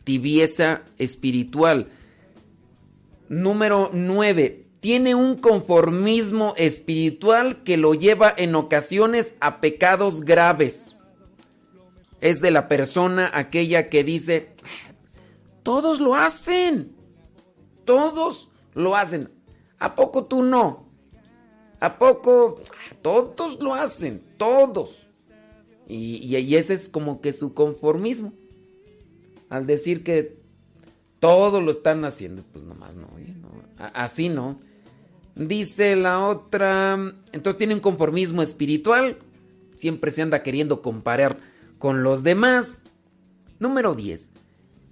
[0.02, 1.88] tibieza espiritual.
[3.28, 4.64] Número 9.
[4.80, 10.96] Tiene un conformismo espiritual que lo lleva en ocasiones a pecados graves.
[12.22, 14.54] Es de la persona aquella que dice,
[15.62, 16.96] todos lo hacen.
[17.84, 19.30] Todos lo hacen.
[19.78, 20.87] ¿A poco tú no?
[21.80, 22.60] ¿A poco?
[23.02, 24.96] Todos lo hacen, todos.
[25.86, 28.32] Y, y- ese es como que su conformismo.
[29.48, 30.36] Al decir que
[31.20, 33.48] todos lo están haciendo, pues nomás no, oye, no,
[33.94, 34.58] así no.
[35.34, 36.94] Dice la otra,
[37.32, 39.16] entonces tiene un conformismo espiritual,
[39.78, 41.38] siempre se anda queriendo comparar
[41.78, 42.82] con los demás.
[43.58, 44.32] Número 10.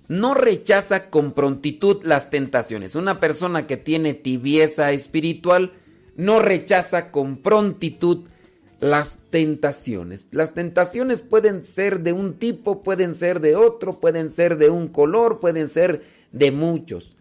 [0.08, 2.94] No rechaza con prontitud las tentaciones.
[2.94, 5.72] Una persona que tiene tibieza espiritual
[6.16, 8.24] no rechaza con prontitud
[8.80, 10.28] las tentaciones.
[10.32, 14.88] Las tentaciones pueden ser de un tipo, pueden ser de otro, pueden ser de un
[14.88, 17.16] color, pueden ser de muchos.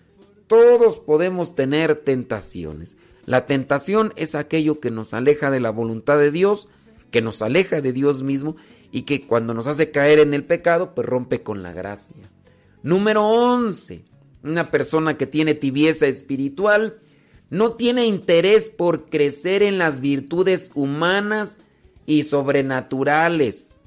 [0.47, 2.97] Todos podemos tener tentaciones.
[3.25, 6.67] La tentación es aquello que nos aleja de la voluntad de Dios,
[7.09, 8.55] que nos aleja de Dios mismo
[8.91, 12.15] y que cuando nos hace caer en el pecado, pues rompe con la gracia.
[12.83, 14.03] Número 11.
[14.43, 16.99] Una persona que tiene tibieza espiritual
[17.49, 21.57] no tiene interés por crecer en las virtudes humanas
[22.05, 23.79] y sobrenaturales.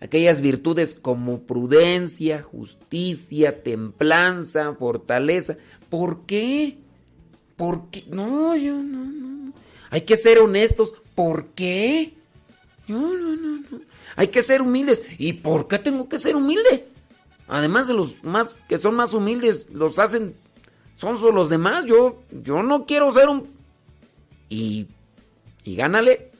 [0.00, 5.56] Aquellas virtudes como prudencia, justicia, templanza, fortaleza.
[5.88, 6.78] ¿Por qué?
[7.56, 8.04] ¿Por qué?
[8.10, 9.52] No, yo no, no.
[9.90, 10.94] Hay que ser honestos.
[11.14, 12.14] ¿Por qué?
[12.86, 13.80] Yo no, no, no.
[14.16, 15.02] Hay que ser humildes.
[15.18, 16.88] ¿Y por qué tengo que ser humilde?
[17.48, 20.34] Además de los más que son más humildes, los hacen
[20.96, 21.84] son los demás.
[21.86, 23.46] Yo yo no quiero ser un
[24.48, 24.86] y
[25.64, 26.30] y gánale.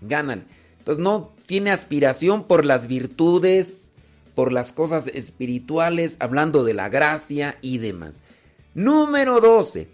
[0.00, 0.42] Gánale.
[0.78, 3.92] Entonces no tiene aspiración por las virtudes,
[4.34, 8.20] por las cosas espirituales, hablando de la gracia y demás.
[8.74, 9.88] Número 12.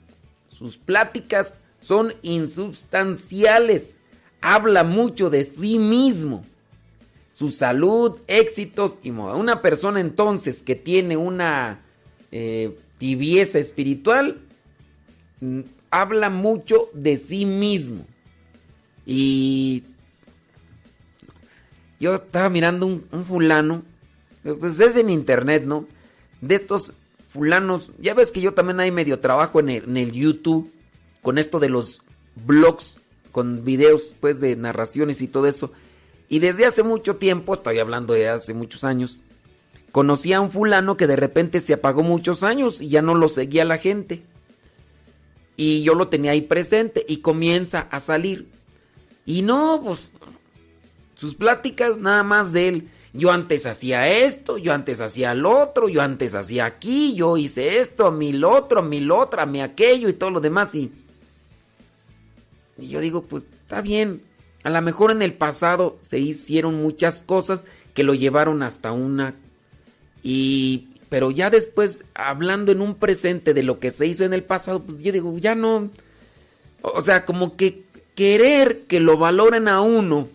[0.49, 3.99] Sus pláticas son insubstanciales.
[4.41, 6.45] Habla mucho de sí mismo
[7.35, 9.35] su salud, éxitos y moda.
[9.35, 11.81] Una persona entonces que tiene una
[12.31, 14.39] eh, tibieza espiritual
[15.43, 18.07] mm, habla mucho de sí mismo.
[19.05, 19.83] Y
[22.01, 23.83] yo estaba mirando un, fulano,
[24.59, 25.87] pues es en internet, ¿no?
[26.41, 26.93] De estos
[27.29, 30.73] fulanos, ya ves que yo también hay medio trabajo en el, en el YouTube
[31.21, 32.01] con esto de los
[32.47, 33.01] blogs,
[33.33, 35.73] con videos pues de narraciones y todo eso.
[36.31, 39.21] Y desde hace mucho tiempo, estoy hablando de hace muchos años,
[39.95, 43.29] conocí a un fulano que de repente se apagó muchos años y ya no lo
[43.29, 44.25] seguía la gente.
[45.57, 48.49] Y yo lo tenía ahí presente y comienza a salir.
[49.25, 50.11] Y no, pues
[51.15, 52.89] sus pláticas nada más de él.
[53.13, 57.79] yo antes hacía esto, yo antes hacía lo otro, yo antes hacía aquí, yo hice
[57.79, 60.75] esto, mí lo otro, mí lo otro, a mí aquello y todo lo demás.
[60.75, 60.91] Y,
[62.79, 64.23] y yo digo, pues está bien,
[64.65, 67.65] a lo mejor en el pasado se hicieron muchas cosas
[67.95, 69.37] que lo llevaron hasta una...
[70.25, 74.43] Y, pero ya después, hablando en un presente de lo que se hizo en el
[74.43, 75.91] pasado, pues yo digo, ya no...
[76.83, 77.83] O sea, como que
[78.17, 80.29] querer que lo valoren a uno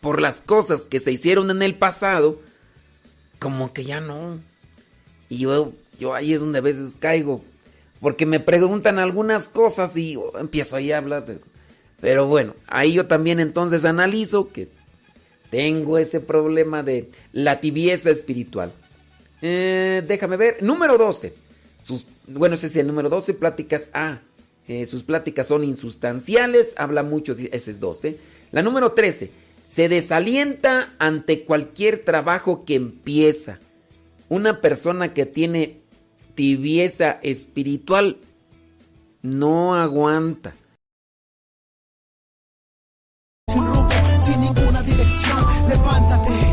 [0.00, 2.40] por las cosas que se hicieron en el pasado,
[3.38, 4.38] como que ya no.
[5.28, 7.42] Y yo, yo ahí es donde a veces caigo,
[8.00, 11.26] porque me preguntan algunas cosas y empiezo ahí a hablar.
[11.26, 11.40] de-
[12.00, 14.68] Pero bueno, ahí yo también entonces analizo que
[15.50, 18.72] tengo ese problema de la tibieza espiritual.
[19.42, 21.34] Eh, déjame ver, número 12.
[21.82, 24.20] Sus, bueno, ese es el número 12, pláticas A.
[24.68, 28.18] Eh, sus pláticas son insustanciales, habla mucho, ese es 12.
[28.52, 29.30] La número 13,
[29.66, 33.58] se desalienta ante cualquier trabajo que empieza.
[34.28, 35.80] Una persona que tiene
[36.34, 38.18] tibieza espiritual
[39.22, 40.54] no aguanta.
[43.48, 43.90] sin rumbo,
[44.24, 45.68] sin ninguna dirección.
[45.68, 46.49] Levántate,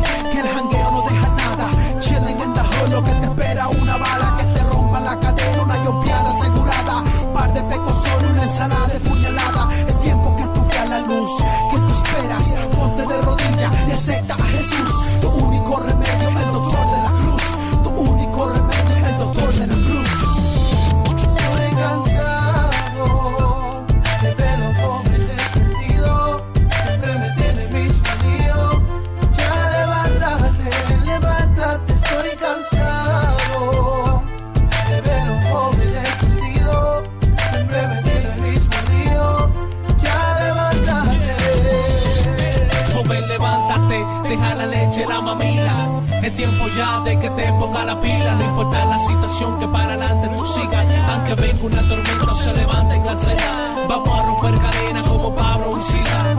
[46.28, 48.34] Es tiempo ya de que te ponga la pila.
[48.34, 50.86] No importa la situación que para adelante tú sigas.
[51.08, 53.86] Aunque venga una tormenta, se levanta y cancela.
[53.88, 56.36] Vamos a romper cadena como Pablo Vicida.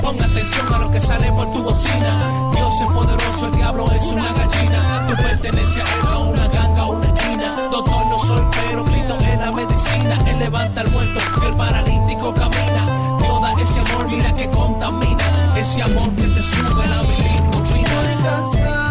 [0.00, 2.52] Ponga atención a lo que sale por tu bocina.
[2.54, 5.06] Dios es poderoso, el diablo es una gallina.
[5.08, 7.56] Tu pertenencia a él, no una ganga o una esquina.
[7.72, 10.30] Doctor no soy, pero Cristo es la medicina.
[10.30, 13.18] Él levanta al muerto, el paralítico camina.
[13.18, 15.58] Dios ese amor, mira que contamina.
[15.58, 18.81] Ese amor que te sube la bilirrubina.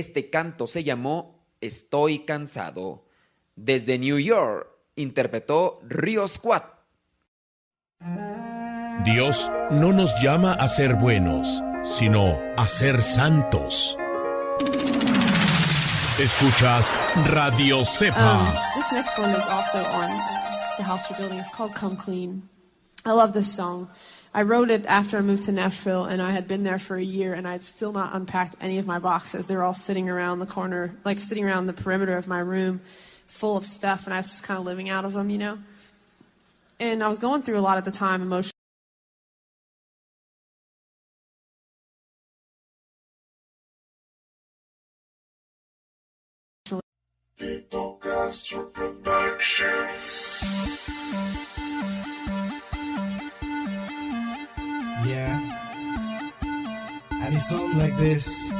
[0.00, 3.04] Este canto se llamó Estoy cansado.
[3.54, 6.62] Desde New York interpretó Río Squad.
[9.04, 13.98] Dios no nos llama a ser buenos, sino a ser santos.
[16.18, 16.94] Escuchas
[17.26, 18.40] Radio Cepa.
[18.40, 20.08] Um, this next one is also on
[20.78, 21.38] the house we're building.
[21.40, 22.42] It's called Come Clean.
[23.04, 23.90] I love this song.
[24.32, 27.02] I wrote it after I moved to Nashville, and I had been there for a
[27.02, 29.48] year, and I had still not unpacked any of my boxes.
[29.48, 32.80] They were all sitting around the corner, like sitting around the perimeter of my room,
[33.26, 35.58] full of stuff, and I was just kind of living out of them, you know.
[36.78, 38.52] And I was going through a lot at the time emotionally.
[51.90, 52.19] Yeah.
[57.30, 58.50] And it's something like this.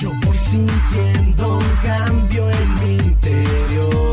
[0.00, 4.03] Yo voy sintiendo un cambio en mi interior.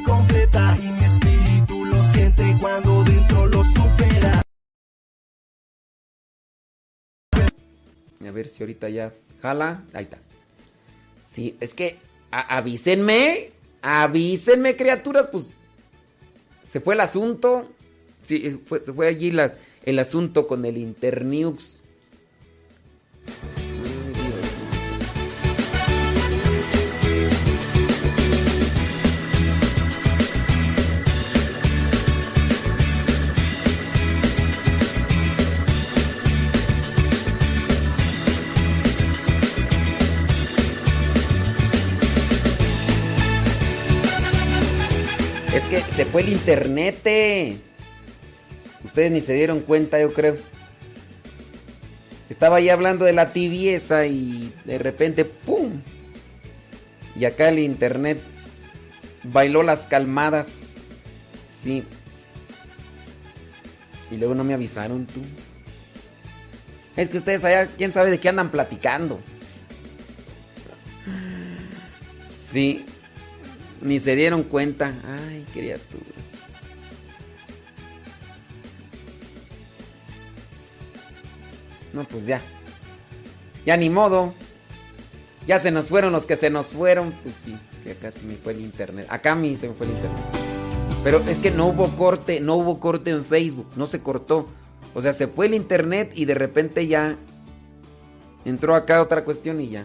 [0.00, 0.78] Completa.
[0.80, 4.42] Y mi espíritu lo siente cuando dentro lo supera.
[8.26, 9.12] A ver si ahorita ya
[9.42, 9.82] jala.
[9.92, 10.18] Ahí está.
[11.30, 11.98] Sí, es que
[12.30, 13.50] avísenme.
[13.82, 15.26] Avísenme, criaturas.
[15.30, 15.56] Pues
[16.64, 17.68] se fue el asunto.
[18.22, 19.32] Sí, fue, fue allí
[19.84, 21.81] el asunto con el Internews.
[45.96, 47.60] Se fue el internet.
[48.84, 50.36] Ustedes ni se dieron cuenta, yo creo.
[52.30, 55.80] Estaba ahí hablando de la tibieza y de repente, ¡pum!
[57.14, 58.20] Y acá el internet
[59.24, 60.76] bailó las calmadas.
[61.62, 61.84] Sí.
[64.10, 65.20] Y luego no me avisaron tú.
[66.96, 69.20] Es que ustedes allá, quién sabe de qué andan platicando.
[72.34, 72.84] Sí.
[73.82, 74.92] Ni se dieron cuenta.
[75.04, 76.42] Ay, criaturas.
[81.92, 82.40] No, pues ya.
[83.66, 84.32] Ya ni modo.
[85.46, 87.12] Ya se nos fueron los que se nos fueron.
[87.22, 87.56] Pues sí,
[87.90, 89.06] acá se me fue el internet.
[89.08, 90.20] Acá a mí se me fue el internet.
[91.02, 94.46] Pero es que no hubo corte, no hubo corte en Facebook, no se cortó.
[94.94, 97.16] O sea, se fue el internet y de repente ya
[98.44, 99.84] entró acá otra cuestión y ya.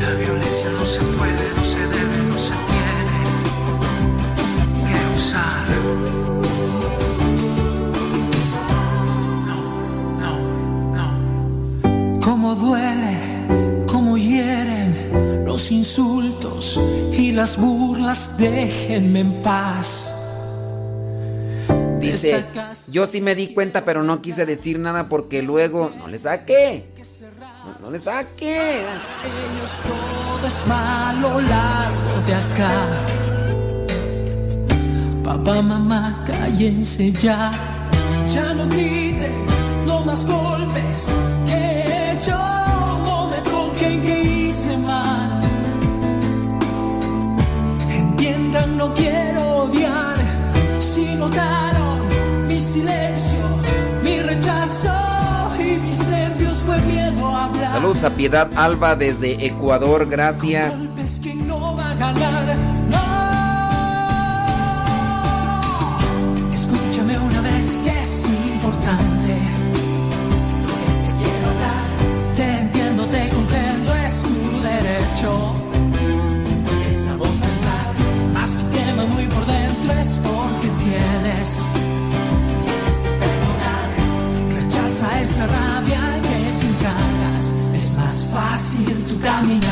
[0.00, 1.51] La violencia no se puede,
[12.22, 13.18] Cómo duele,
[13.86, 16.80] cómo hieren los insultos
[17.12, 20.18] y las burlas, déjenme en paz.
[22.00, 22.44] Dice,
[22.90, 26.88] yo sí me di cuenta, pero no quise decir nada porque luego no le saqué.
[27.64, 28.80] No, no le saqué.
[28.80, 33.21] Ellos todo es malo largo de acá.
[35.32, 37.50] Papá, mamá, cállense ya.
[38.34, 39.32] Ya no griten,
[39.86, 41.16] no más golpes.
[41.46, 42.36] Que he hecho,
[43.06, 45.30] no me toquen que hice mal.
[47.88, 50.16] Entiendan, no quiero odiar.
[50.78, 51.98] Si notaron
[52.46, 53.44] mi silencio,
[54.04, 54.92] mi rechazo
[55.58, 57.72] y mis nervios fue miedo a hablar.
[57.72, 60.74] Saludos a Piedad Alba desde Ecuador, gracias.
[60.98, 61.61] Es que no
[89.22, 89.71] fácil tu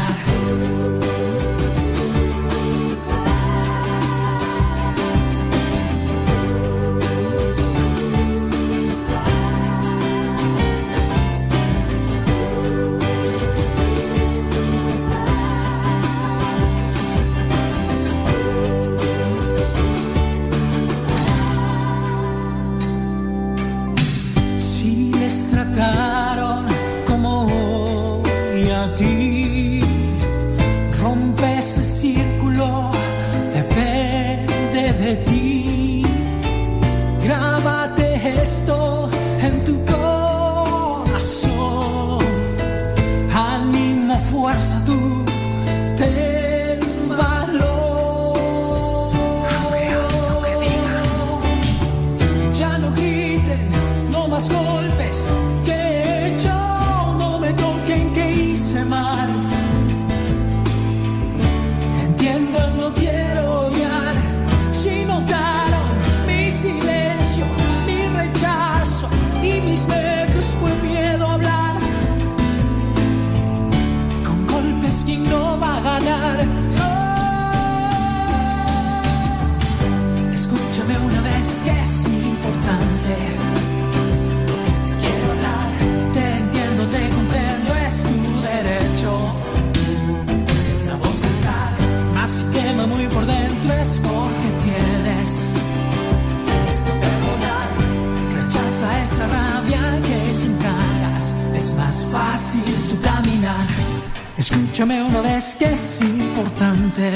[105.81, 107.11] es importante.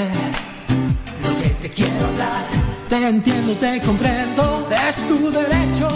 [1.22, 2.44] Lo que te quiero hablar,
[2.88, 5.88] te entiendo, te comprendo, es tu derecho.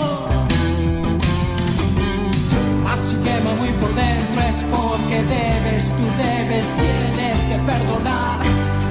[3.09, 8.39] Si quema muy por dentro es porque debes, tú debes, tienes que perdonar.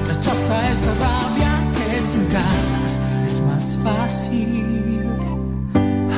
[0.07, 5.03] Rechaza esa rabia que sin ganas es más fácil.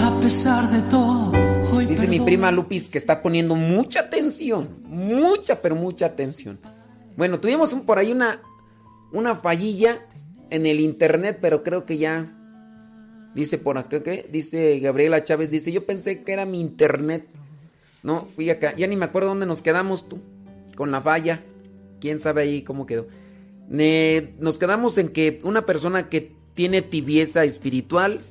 [0.05, 1.32] A pesar de todo,
[1.74, 2.26] hoy Dice mi perdono.
[2.26, 4.70] prima Lupis que está poniendo mucha atención.
[4.86, 6.60] Mucha, pero mucha atención.
[7.20, 8.41] Bueno, tuvimos un- por ahí una,
[9.11, 10.05] una fallilla
[10.49, 12.34] en el internet, pero creo que ya.
[13.36, 17.26] Dice por acá que dice Gabriela Chávez, dice, yo pensé que era mi internet.
[18.03, 20.20] No, fui acá, ya ni me acuerdo dónde nos quedamos tú,
[20.78, 21.41] con la falla.
[21.99, 23.05] ¿Quién sabe ahí cómo quedó?
[24.39, 28.22] Nos quedamos en que una persona que tiene tibieza espiritual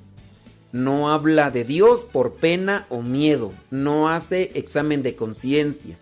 [0.72, 5.98] no habla de Dios por pena o miedo, no hace examen de conciencia.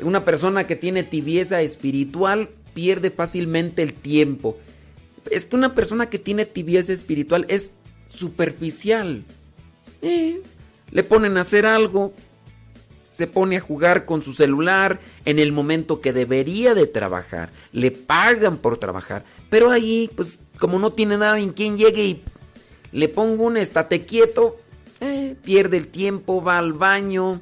[0.00, 4.56] Una persona que tiene tibieza espiritual pierde fácilmente el tiempo.
[5.30, 7.72] Es que una persona que tiene tibieza espiritual es
[8.08, 9.24] superficial.
[10.02, 10.42] Eh,
[10.90, 12.12] le ponen a hacer algo,
[13.10, 17.50] se pone a jugar con su celular en el momento que debería de trabajar.
[17.72, 19.24] Le pagan por trabajar.
[19.48, 22.22] Pero ahí, pues, como no tiene nada en quien llegue y
[22.92, 24.56] le pongo un estate quieto,
[25.00, 27.40] eh, pierde el tiempo, va al baño,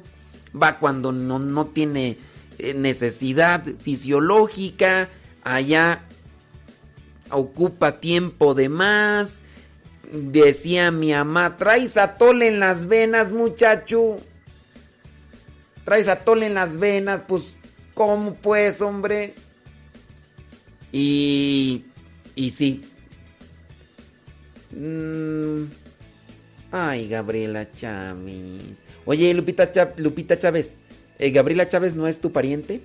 [0.59, 2.17] va cuando no, no tiene
[2.75, 5.09] necesidad fisiológica,
[5.43, 6.01] allá
[7.29, 9.41] ocupa tiempo de más.
[10.11, 14.17] Decía mi mamá, traes atole en las venas, muchacho.
[15.83, 17.55] Traes atole en las venas, pues,
[17.93, 19.33] ¿cómo pues, hombre?
[20.91, 21.85] Y,
[22.35, 22.81] y sí.
[24.71, 25.65] Mm,
[26.71, 28.83] ay, Gabriela Chávez.
[29.05, 30.79] Oye, Lupita, Lupita Chávez,
[31.23, 32.81] eh, ¿Gabriela Chávez no es tu pariente?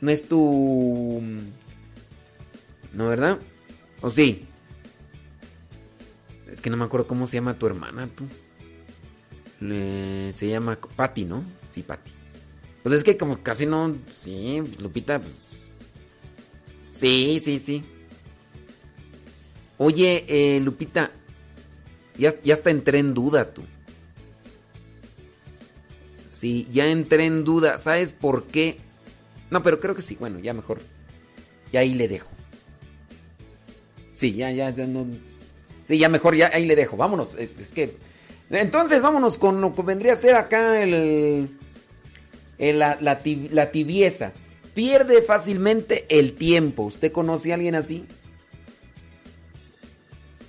[0.00, 1.20] ¿No es tu...
[2.92, 3.38] ¿No, verdad?
[4.00, 4.46] ¿O sí?
[6.50, 8.24] Es que no me acuerdo cómo se llama tu hermana, tú.
[9.60, 11.44] Se llama Patty, ¿no?
[11.70, 12.10] Sí, Patty.
[12.82, 13.96] Pues es que como casi no...
[14.14, 15.60] Sí, Lupita, pues...
[16.92, 17.84] Sí, sí, sí.
[19.78, 21.10] Oye, eh, Lupita,
[22.16, 23.62] ya, ya hasta entré en duda tú.
[26.40, 27.76] Sí, ya entré en duda.
[27.76, 28.78] ¿Sabes por qué?
[29.50, 30.16] No, pero creo que sí.
[30.18, 30.78] Bueno, ya mejor.
[31.70, 32.30] Ya ahí le dejo.
[34.14, 34.86] Sí, ya, ya, ya.
[35.86, 36.96] Sí, ya mejor, ya ahí le dejo.
[36.96, 37.34] Vámonos.
[37.38, 37.94] eh, Es que.
[38.48, 40.94] Entonces, vámonos con lo que vendría a ser acá el.
[42.56, 43.20] el- la, la
[43.50, 44.32] la tibieza.
[44.72, 46.84] Pierde fácilmente el tiempo.
[46.84, 48.06] ¿Usted conoce a alguien así?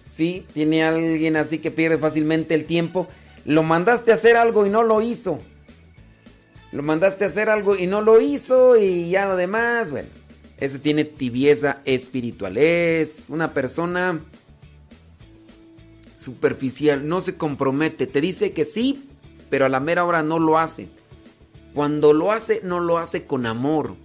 [0.10, 3.08] Sí, tiene alguien así que pierde fácilmente el tiempo.
[3.44, 5.40] Lo mandaste a hacer algo y no lo hizo.
[6.72, 10.08] Lo mandaste a hacer algo y no lo hizo y ya lo demás, bueno.
[10.58, 12.58] Ese tiene tibieza espiritual.
[12.58, 14.20] Es una persona
[16.18, 18.06] superficial, no se compromete.
[18.06, 19.10] Te dice que sí,
[19.50, 20.88] pero a la mera hora no lo hace.
[21.74, 23.96] Cuando lo hace, no lo hace con amor.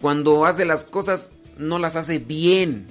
[0.00, 2.86] Cuando hace las cosas, no las hace bien.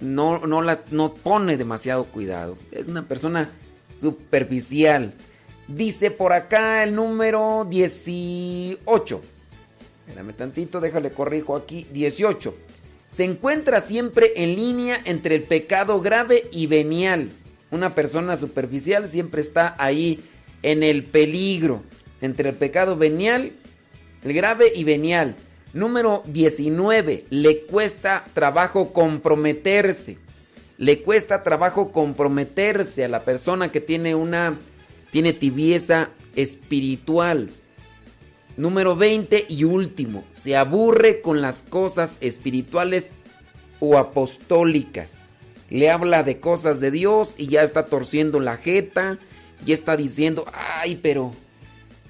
[0.00, 2.58] No, no, la, no pone demasiado cuidado.
[2.72, 3.48] Es una persona
[3.98, 5.14] superficial.
[5.68, 9.20] Dice por acá el número 18.
[10.06, 11.86] Espérame tantito, déjale corrijo aquí.
[11.92, 12.54] 18.
[13.08, 17.30] Se encuentra siempre en línea entre el pecado grave y venial.
[17.72, 20.22] Una persona superficial siempre está ahí
[20.62, 21.82] en el peligro.
[22.20, 23.50] Entre el pecado venial,
[24.22, 25.34] el grave y venial.
[25.72, 27.24] Número 19.
[27.30, 30.18] Le cuesta trabajo comprometerse.
[30.78, 34.58] Le cuesta trabajo comprometerse a la persona que tiene una
[35.16, 37.48] tiene tibieza espiritual.
[38.58, 43.14] Número 20 y último, se aburre con las cosas espirituales
[43.80, 45.22] o apostólicas.
[45.70, 49.18] Le habla de cosas de Dios y ya está torciendo la jeta,
[49.64, 51.32] ya está diciendo, ay, pero,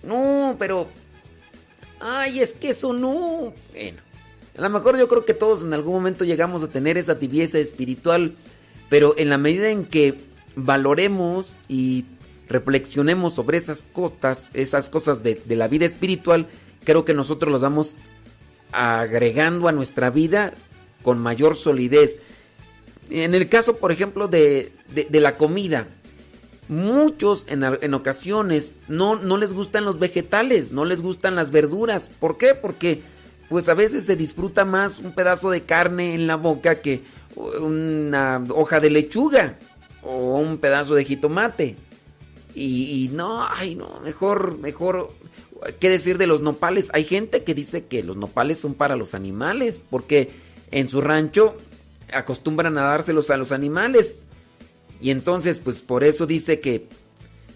[0.02, 0.88] no, pero,
[2.00, 3.54] ay, es que eso no.
[3.72, 4.00] Bueno,
[4.58, 7.60] a lo mejor yo creo que todos en algún momento llegamos a tener esa tibieza
[7.60, 8.34] espiritual,
[8.88, 10.18] pero en la medida en que
[10.56, 12.04] valoremos y
[12.48, 16.46] reflexionemos sobre esas cosas, esas cosas de, de la vida espiritual,
[16.84, 17.96] creo que nosotros los vamos
[18.72, 20.52] agregando a nuestra vida
[21.02, 22.18] con mayor solidez.
[23.10, 25.86] En el caso, por ejemplo, de, de- de la comida,
[26.68, 32.10] muchos en, en ocasiones no, no les gustan los vegetales, no les gustan las verduras.
[32.18, 32.54] ¿Por qué?
[32.54, 33.02] Porque
[33.48, 37.02] pues a veces se disfruta más un pedazo de carne en la boca que
[37.60, 39.56] una hoja de lechuga
[40.02, 41.76] o un pedazo de jitomate.
[42.58, 45.12] Y, no, ay no, mejor, mejor,
[45.78, 46.90] ¿qué decir de los nopales?
[46.94, 50.30] Hay gente que dice que los nopales son para los animales, porque
[50.70, 51.54] en su rancho
[52.10, 54.26] acostumbran a dárselos a los animales.
[55.02, 56.88] Y entonces, pues por eso dice que,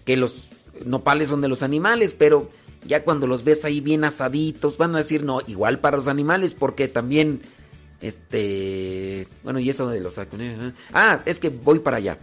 [0.05, 0.49] que los
[0.85, 2.51] nopales son de los animales, pero
[2.85, 6.53] ya cuando los ves ahí bien asaditos, van a decir, no, igual para los animales,
[6.53, 7.41] porque también
[8.01, 9.27] Este.
[9.43, 10.19] Bueno, y eso de los.
[10.93, 12.17] Ah, es que voy para allá.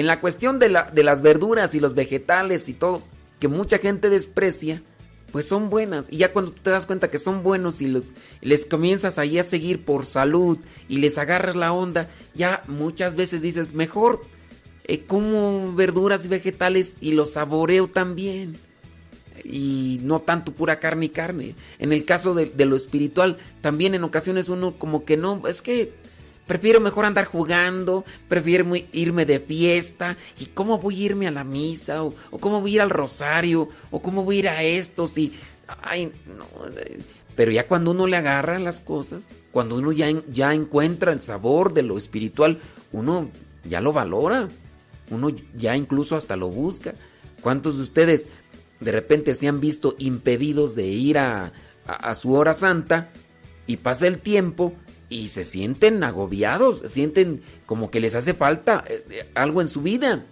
[0.00, 3.02] En la cuestión de, la, de las verduras y los vegetales y todo,
[3.38, 4.82] que mucha gente desprecia,
[5.30, 6.06] pues son buenas.
[6.10, 8.02] Y ya cuando te das cuenta que son buenos y
[8.40, 10.56] les comienzas ahí a seguir por salud
[10.88, 14.22] y les agarras la onda, ya muchas veces dices, mejor
[14.84, 18.56] eh, como verduras y vegetales y los saboreo también.
[19.44, 21.56] Y no tanto pura carne y carne.
[21.78, 25.60] En el caso de, de lo espiritual, también en ocasiones uno como que no, es
[25.60, 25.92] que
[26.50, 30.16] Prefiero mejor andar jugando, prefiero irme de fiesta.
[30.36, 32.02] ¿Y cómo voy a irme a la misa?
[32.02, 33.68] ¿O, cómo voy a ir al rosario?
[33.92, 35.06] ¿O cómo voy a ir a esto?
[35.06, 35.32] Si,
[35.84, 36.46] ay, no.
[37.36, 39.22] Pero ya cuando uno le agarra las cosas,
[39.52, 42.58] cuando uno ya, encuentra el sabor de lo espiritual,
[42.90, 43.30] uno
[43.62, 44.48] ya lo valora.
[45.10, 46.96] Uno ya incluso hasta lo busca.
[47.42, 48.28] ¿Cuántos de ustedes
[48.80, 51.52] de repente se han visto impedidos de ir a,
[51.86, 53.12] a su hora santa
[53.68, 54.74] y pasa el tiempo
[55.10, 59.82] y se sienten agobiados, sienten como que les hace falta eh, eh, algo en su
[59.82, 60.24] vida.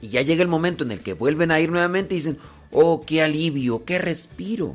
[0.00, 2.38] Y ya llega el momento en el que vuelven a ir nuevamente y dicen,
[2.70, 4.74] oh, qué alivio, qué respiro.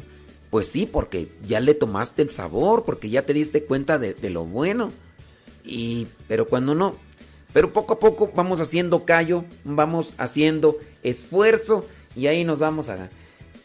[0.49, 4.45] Pues sí, porque ya le tomaste el sabor, porque ya te diste cuenta de, lo
[4.45, 4.91] bueno.
[5.63, 6.97] Y, pero cuando no,
[7.53, 13.09] pero poco a poco vamos haciendo callo, vamos haciendo esfuerzo y ahí nos vamos a...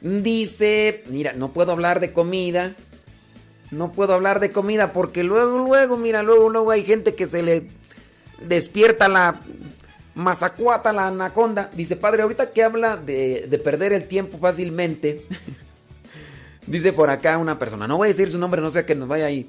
[0.00, 2.74] Dice, mira, no puedo hablar de comida,
[3.72, 7.42] no puedo hablar de comida porque luego, luego, mira, luego, luego hay gente que se
[7.42, 7.66] le
[8.46, 9.40] despierta la
[10.14, 11.70] mazacuata, la anaconda.
[11.74, 15.26] Dice, padre, ahorita que habla de, de perder el tiempo fácilmente,
[16.66, 19.08] dice por acá una persona, no voy a decir su nombre, no sé que nos
[19.08, 19.48] vaya ahí.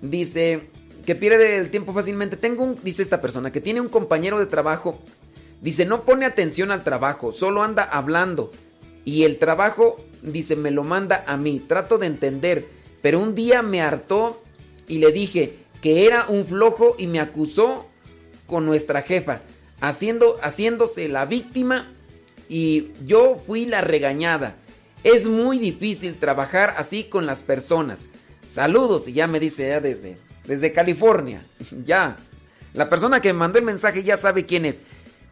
[0.00, 0.70] Dice
[1.04, 2.38] que pierde el tiempo fácilmente.
[2.38, 4.98] Tengo un, dice esta persona, que tiene un compañero de trabajo.
[5.60, 8.50] Dice, no pone atención al trabajo, solo anda hablando.
[9.04, 11.60] Y el trabajo, dice, me lo manda a mí.
[11.60, 14.42] Trato de entender pero un día me hartó
[14.88, 17.88] y le dije que era un flojo y me acusó
[18.46, 19.40] con nuestra jefa,
[19.80, 21.86] haciendo, haciéndose la víctima
[22.48, 24.56] y yo fui la regañada.
[25.02, 28.06] Es muy difícil trabajar así con las personas.
[28.48, 30.16] Saludos y ya me dice ya desde,
[30.46, 31.42] desde California.
[31.84, 32.16] ya.
[32.74, 34.82] La persona que me mandó el mensaje ya sabe quién es.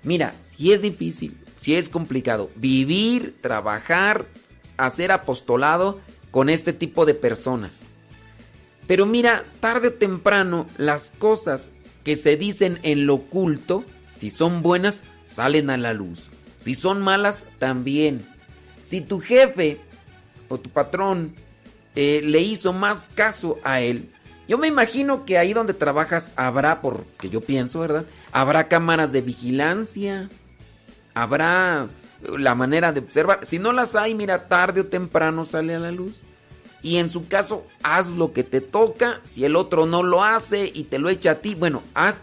[0.03, 4.27] Mira, si es difícil, si es complicado, vivir, trabajar,
[4.77, 7.87] hacer apostolado, con este tipo de personas.
[8.87, 11.71] Pero mira, tarde o temprano las cosas
[12.05, 13.85] que se dicen en lo oculto,
[14.15, 16.29] si son buenas, salen a la luz.
[16.61, 18.21] Si son malas, también.
[18.83, 19.79] Si tu jefe
[20.49, 21.35] o tu patrón
[21.95, 24.11] eh, le hizo más caso a él,
[24.49, 28.05] yo me imagino que ahí donde trabajas habrá, porque yo pienso, ¿verdad?
[28.33, 30.29] Habrá cámaras de vigilancia,
[31.15, 31.89] habrá
[32.23, 33.47] la manera de observar.
[33.47, 36.21] Si no las hay, mira, tarde o temprano sale a la luz.
[36.83, 39.21] Y en su caso, haz lo que te toca.
[39.25, 42.23] Si el otro no lo hace y te lo echa a ti, bueno, haz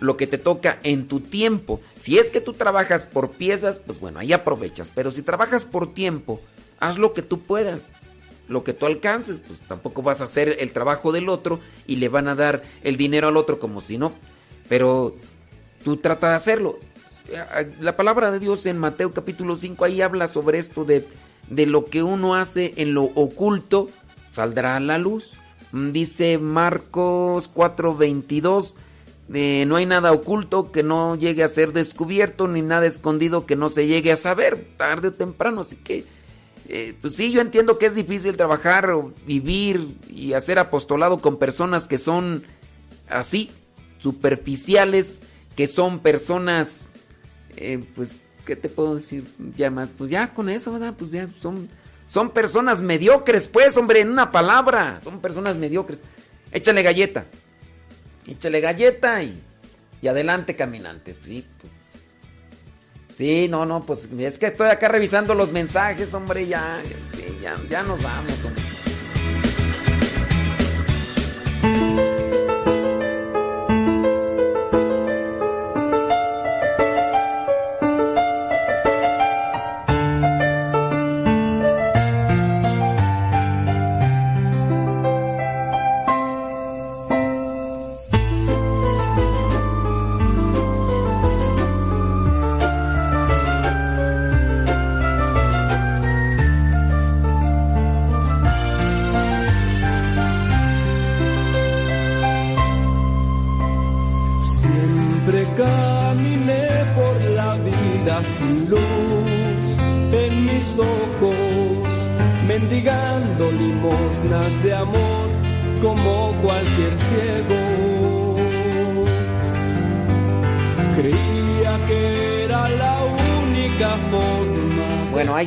[0.00, 1.80] lo que te toca en tu tiempo.
[1.98, 4.90] Si es que tú trabajas por piezas, pues bueno, ahí aprovechas.
[4.94, 6.40] Pero si trabajas por tiempo,
[6.80, 7.88] haz lo que tú puedas.
[8.46, 12.10] Lo que tú alcances, pues tampoco vas a hacer el trabajo del otro y le
[12.10, 14.12] van a dar el dinero al otro como si no.
[14.68, 15.16] Pero
[15.82, 16.78] tú trata de hacerlo
[17.80, 21.06] la palabra de Dios en Mateo capítulo 5 ahí habla sobre esto de,
[21.48, 23.88] de lo que uno hace en lo oculto
[24.34, 25.32] saldrá a la luz.
[25.72, 28.74] Mm, dice Marcos 4:22,
[29.32, 33.56] eh, no hay nada oculto que no llegue a ser descubierto, ni nada escondido que
[33.56, 35.62] no se llegue a saber, tarde o temprano.
[35.62, 36.04] Así que,
[36.68, 38.92] eh, pues sí, yo entiendo que es difícil trabajar,
[39.26, 42.44] vivir y hacer apostolado con personas que son
[43.08, 43.50] así,
[43.98, 45.22] superficiales,
[45.56, 46.86] que son personas
[47.56, 49.24] eh, pues, ¿qué te puedo decir?
[49.56, 50.94] Ya más, pues ya con eso, ¿verdad?
[50.96, 51.68] Pues ya son,
[52.06, 55.98] son personas mediocres, pues, hombre, en una palabra, son personas mediocres.
[56.52, 57.26] Échale galleta,
[58.26, 59.42] échale galleta y,
[60.00, 61.72] y adelante caminantes, sí, pues.
[63.16, 66.80] Sí, no, no, pues es que estoy acá revisando los mensajes, hombre, ya,
[67.40, 68.62] ya, ya nos vamos, hombre.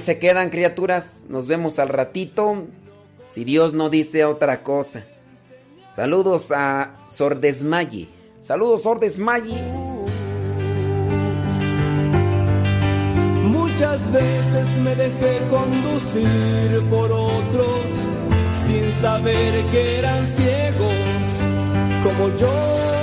[0.07, 1.25] Se quedan criaturas.
[1.27, 2.63] Nos vemos al ratito.
[3.27, 5.03] Si Dios no dice otra cosa.
[5.97, 8.07] Saludos a Sordesmaye.
[8.39, 9.61] Saludos Sordesmaye.
[13.43, 17.84] Muchas veces me dejé conducir por otros
[18.65, 20.93] sin saber que eran ciegos
[22.01, 22.97] como yo.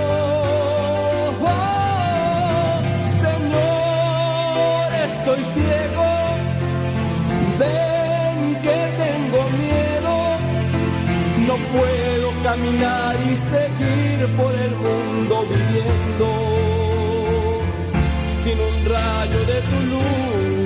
[11.55, 16.26] No puedo caminar y seguir por el mundo viviendo
[18.43, 20.64] sin un rayo de tu luz